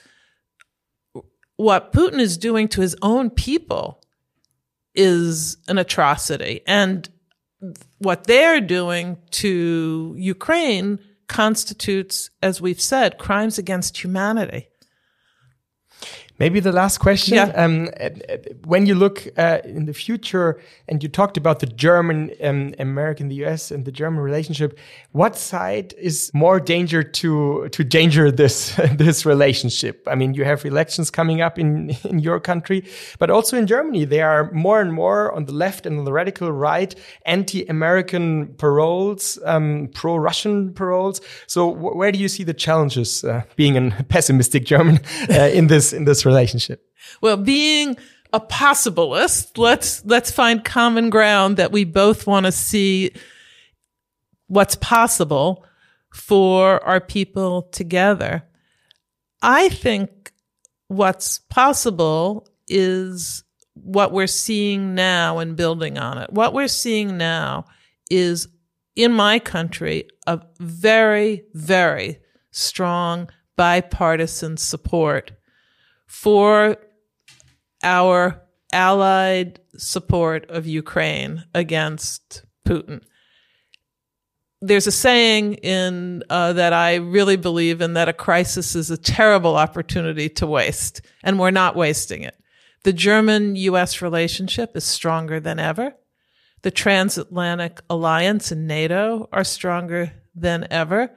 what 1.57 1.93
Putin 1.93 2.21
is 2.21 2.39
doing 2.39 2.69
to 2.69 2.81
his 2.81 2.97
own 3.03 3.29
people 3.29 4.03
is 4.95 5.59
an 5.69 5.77
atrocity. 5.77 6.63
And 6.67 7.09
what 7.99 8.27
they're 8.27 8.63
doing 8.63 9.19
to 9.33 10.15
Ukraine 10.17 10.99
constitutes, 11.29 12.31
as 12.43 12.61
we've 12.61 12.81
said, 12.81 13.19
crimes 13.19 13.59
against 13.59 14.03
humanity. 14.03 14.70
Maybe 16.41 16.59
the 16.59 16.73
last 16.73 16.99
question. 16.99 17.35
Yeah. 17.35 17.53
Um, 17.55 17.91
when 18.65 18.87
you 18.87 18.95
look 18.95 19.29
uh, 19.37 19.59
in 19.63 19.85
the 19.85 19.93
future, 19.93 20.59
and 20.89 21.03
you 21.03 21.09
talked 21.11 21.37
about 21.37 21.61
the 21.61 21.67
German, 21.67 22.31
um, 22.43 22.75
American, 22.79 23.29
the 23.29 23.45
US, 23.45 23.71
and 23.71 23.85
the 23.85 23.93
German 23.93 24.21
relationship, 24.21 24.79
what 25.13 25.37
side 25.37 25.93
is 25.99 26.31
more 26.33 26.59
danger 26.59 27.03
to 27.03 27.69
to 27.69 27.85
danger 27.85 28.33
this 28.33 28.75
this 28.97 29.27
relationship? 29.27 30.09
I 30.11 30.15
mean, 30.15 30.33
you 30.33 30.45
have 30.45 30.65
elections 30.65 31.11
coming 31.11 31.43
up 31.43 31.59
in 31.59 31.91
in 32.05 32.21
your 32.21 32.41
country, 32.41 32.85
but 33.19 33.29
also 33.29 33.59
in 33.59 33.67
Germany, 33.67 34.07
there 34.07 34.31
are 34.31 34.51
more 34.51 34.81
and 34.81 34.95
more 34.95 35.33
on 35.33 35.45
the 35.45 35.53
left 35.53 35.85
and 35.85 35.99
on 35.99 36.05
the 36.07 36.13
radical 36.13 36.51
right 36.51 36.95
anti-American 37.27 38.55
paroles, 38.57 39.39
um, 39.45 39.91
pro-Russian 39.93 40.73
paroles. 40.73 41.21
So, 41.47 41.69
where 41.69 42.11
do 42.11 42.19
you 42.19 42.29
see 42.29 42.45
the 42.45 42.55
challenges 42.55 43.25
uh, 43.25 43.43
being 43.57 43.77
a 43.77 44.05
pessimistic 44.09 44.65
German 44.65 45.01
uh, 45.29 45.51
in 45.53 45.67
this 45.67 45.93
in 45.93 46.07
this? 46.07 46.30
Relationship? 46.31 46.85
Well, 47.21 47.37
being 47.37 47.97
a 48.33 48.41
possibilist, 48.41 49.59
let's 49.59 50.05
let's 50.05 50.31
find 50.31 50.65
common 50.65 51.11
ground 51.11 51.57
that 51.57 51.73
we 51.73 51.85
both 51.85 52.27
want 52.27 52.47
to 52.47 52.53
see 52.53 53.13
what's 54.47 54.77
possible 54.77 55.65
for 56.13 56.83
our 56.85 57.01
people 57.01 57.63
together. 57.73 58.43
I 59.43 59.69
think 59.69 60.33
what's 60.89 61.39
possible 61.39 62.49
is 62.69 63.45
what 63.75 64.13
we're 64.13 64.27
seeing 64.27 64.95
now 64.95 65.39
and 65.39 65.57
building 65.57 65.99
on 65.99 66.19
it. 66.19 66.33
What 66.33 66.53
we're 66.53 66.69
seeing 66.69 67.17
now 67.17 67.65
is 68.11 68.49
in 68.97 69.13
my 69.13 69.39
country 69.39 70.09
a 70.27 70.41
very, 70.59 71.45
very 71.55 72.19
strong 72.51 73.29
bipartisan 73.57 74.57
support 74.57 75.33
for 76.11 76.77
our 77.85 78.43
allied 78.73 79.61
support 79.77 80.51
of 80.51 80.67
Ukraine 80.67 81.45
against 81.55 82.45
Putin. 82.67 83.01
There's 84.61 84.89
a 84.89 84.93
saying 84.93 85.55
in 85.55 86.25
uh, 86.29 86.53
that 86.55 86.73
I 86.73 86.97
really 86.97 87.37
believe 87.37 87.81
in 87.81 87.95
that 87.95 88.09
a 88.09 88.13
crisis 88.13 88.75
is 88.75 88.91
a 88.91 88.99
terrible 88.99 89.55
opportunity 89.55 90.29
to 90.31 90.49
waste, 90.49 91.01
and 91.23 91.39
we're 91.39 91.53
not 91.53 91.77
wasting 91.77 92.23
it. 92.23 92.35
The 92.83 92.93
German-U.S. 92.93 94.03
relationship 94.03 94.77
is 94.77 94.85
stronger 94.85 95.39
than 95.39 95.61
ever. 95.61 95.95
The 96.63 96.73
transatlantic 96.73 97.81
alliance 97.89 98.51
and 98.51 98.67
NATO 98.67 99.29
are 99.33 99.45
stronger 99.45 100.13
than 100.35 100.67
ever. 100.73 101.17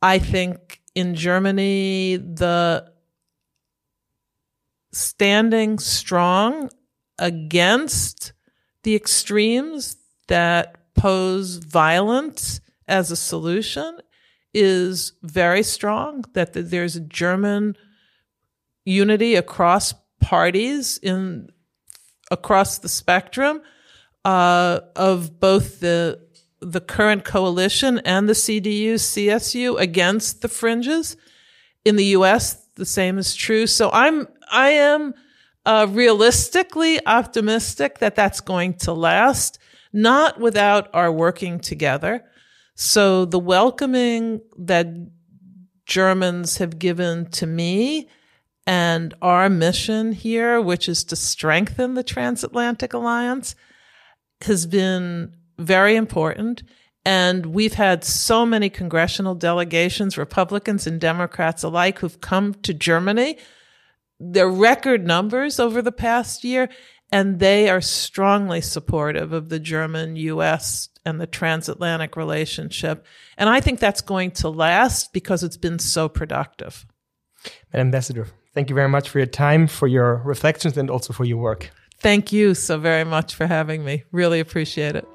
I 0.00 0.18
think 0.18 0.80
in 0.94 1.14
Germany, 1.14 2.16
the 2.16 2.90
standing 4.92 5.78
strong 5.78 6.70
against 7.18 8.32
the 8.82 8.94
extremes 8.94 9.96
that 10.28 10.94
pose 10.94 11.56
violence 11.56 12.60
as 12.88 13.10
a 13.10 13.16
solution 13.16 13.98
is 14.52 15.12
very 15.22 15.62
strong, 15.62 16.24
that 16.32 16.52
there's 16.52 16.96
a 16.96 17.00
German 17.00 17.76
unity 18.84 19.34
across 19.36 19.94
parties 20.20 20.98
in 20.98 21.48
across 22.30 22.78
the 22.78 22.88
spectrum 22.88 23.60
uh, 24.24 24.80
of 24.96 25.40
both 25.40 25.80
the 25.80 26.20
the 26.60 26.80
current 26.80 27.24
coalition 27.24 28.00
and 28.00 28.28
the 28.28 28.34
CDU, 28.34 28.94
CSU 28.94 29.78
against 29.78 30.42
the 30.42 30.48
fringes. 30.48 31.16
In 31.86 31.96
the 31.96 32.04
U.S., 32.06 32.66
the 32.74 32.84
same 32.84 33.16
is 33.16 33.34
true. 33.34 33.66
So 33.66 33.90
I'm 33.90 34.28
I 34.50 34.70
am 34.70 35.14
uh, 35.64 35.86
realistically 35.90 37.04
optimistic 37.06 37.98
that 37.98 38.14
that's 38.14 38.40
going 38.40 38.74
to 38.74 38.92
last, 38.92 39.58
not 39.92 40.40
without 40.40 40.88
our 40.94 41.12
working 41.12 41.60
together. 41.60 42.24
So 42.74 43.24
the 43.24 43.38
welcoming 43.38 44.40
that 44.58 44.86
Germans 45.86 46.58
have 46.58 46.78
given 46.78 47.30
to 47.32 47.46
me 47.46 48.08
and 48.66 49.14
our 49.20 49.50
mission 49.50 50.12
here, 50.12 50.60
which 50.60 50.88
is 50.88 51.04
to 51.04 51.16
strengthen 51.16 51.94
the 51.94 52.04
transatlantic 52.04 52.92
alliance, 52.92 53.54
has 54.42 54.66
been 54.66 55.34
very 55.58 55.96
important. 55.96 56.62
And 57.04 57.46
we've 57.46 57.74
had 57.74 58.04
so 58.04 58.46
many 58.46 58.70
congressional 58.70 59.34
delegations, 59.34 60.16
Republicans 60.16 60.86
and 60.86 61.00
Democrats 61.00 61.62
alike, 61.62 61.98
who've 61.98 62.20
come 62.20 62.54
to 62.62 62.72
Germany 62.72 63.38
their 64.20 64.48
record 64.48 65.06
numbers 65.06 65.58
over 65.58 65.80
the 65.82 65.92
past 65.92 66.44
year, 66.44 66.68
and 67.10 67.40
they 67.40 67.68
are 67.68 67.80
strongly 67.80 68.60
supportive 68.60 69.32
of 69.32 69.48
the 69.48 69.58
German 69.58 70.14
US 70.16 70.90
and 71.04 71.20
the 71.20 71.26
transatlantic 71.26 72.16
relationship. 72.16 73.04
And 73.36 73.48
I 73.48 73.60
think 73.60 73.80
that's 73.80 74.02
going 74.02 74.32
to 74.32 74.50
last 74.50 75.12
because 75.12 75.42
it's 75.42 75.56
been 75.56 75.78
so 75.78 76.08
productive. 76.08 76.86
Madam 77.72 77.88
Ambassador, 77.88 78.26
thank 78.54 78.68
you 78.68 78.76
very 78.76 78.88
much 78.88 79.08
for 79.08 79.18
your 79.18 79.26
time, 79.26 79.66
for 79.66 79.88
your 79.88 80.16
reflections, 80.24 80.76
and 80.76 80.90
also 80.90 81.12
for 81.12 81.24
your 81.24 81.38
work. 81.38 81.70
Thank 81.98 82.32
you 82.32 82.54
so 82.54 82.78
very 82.78 83.04
much 83.04 83.34
for 83.34 83.46
having 83.46 83.84
me. 83.84 84.04
Really 84.12 84.40
appreciate 84.40 84.96
it. 84.96 85.06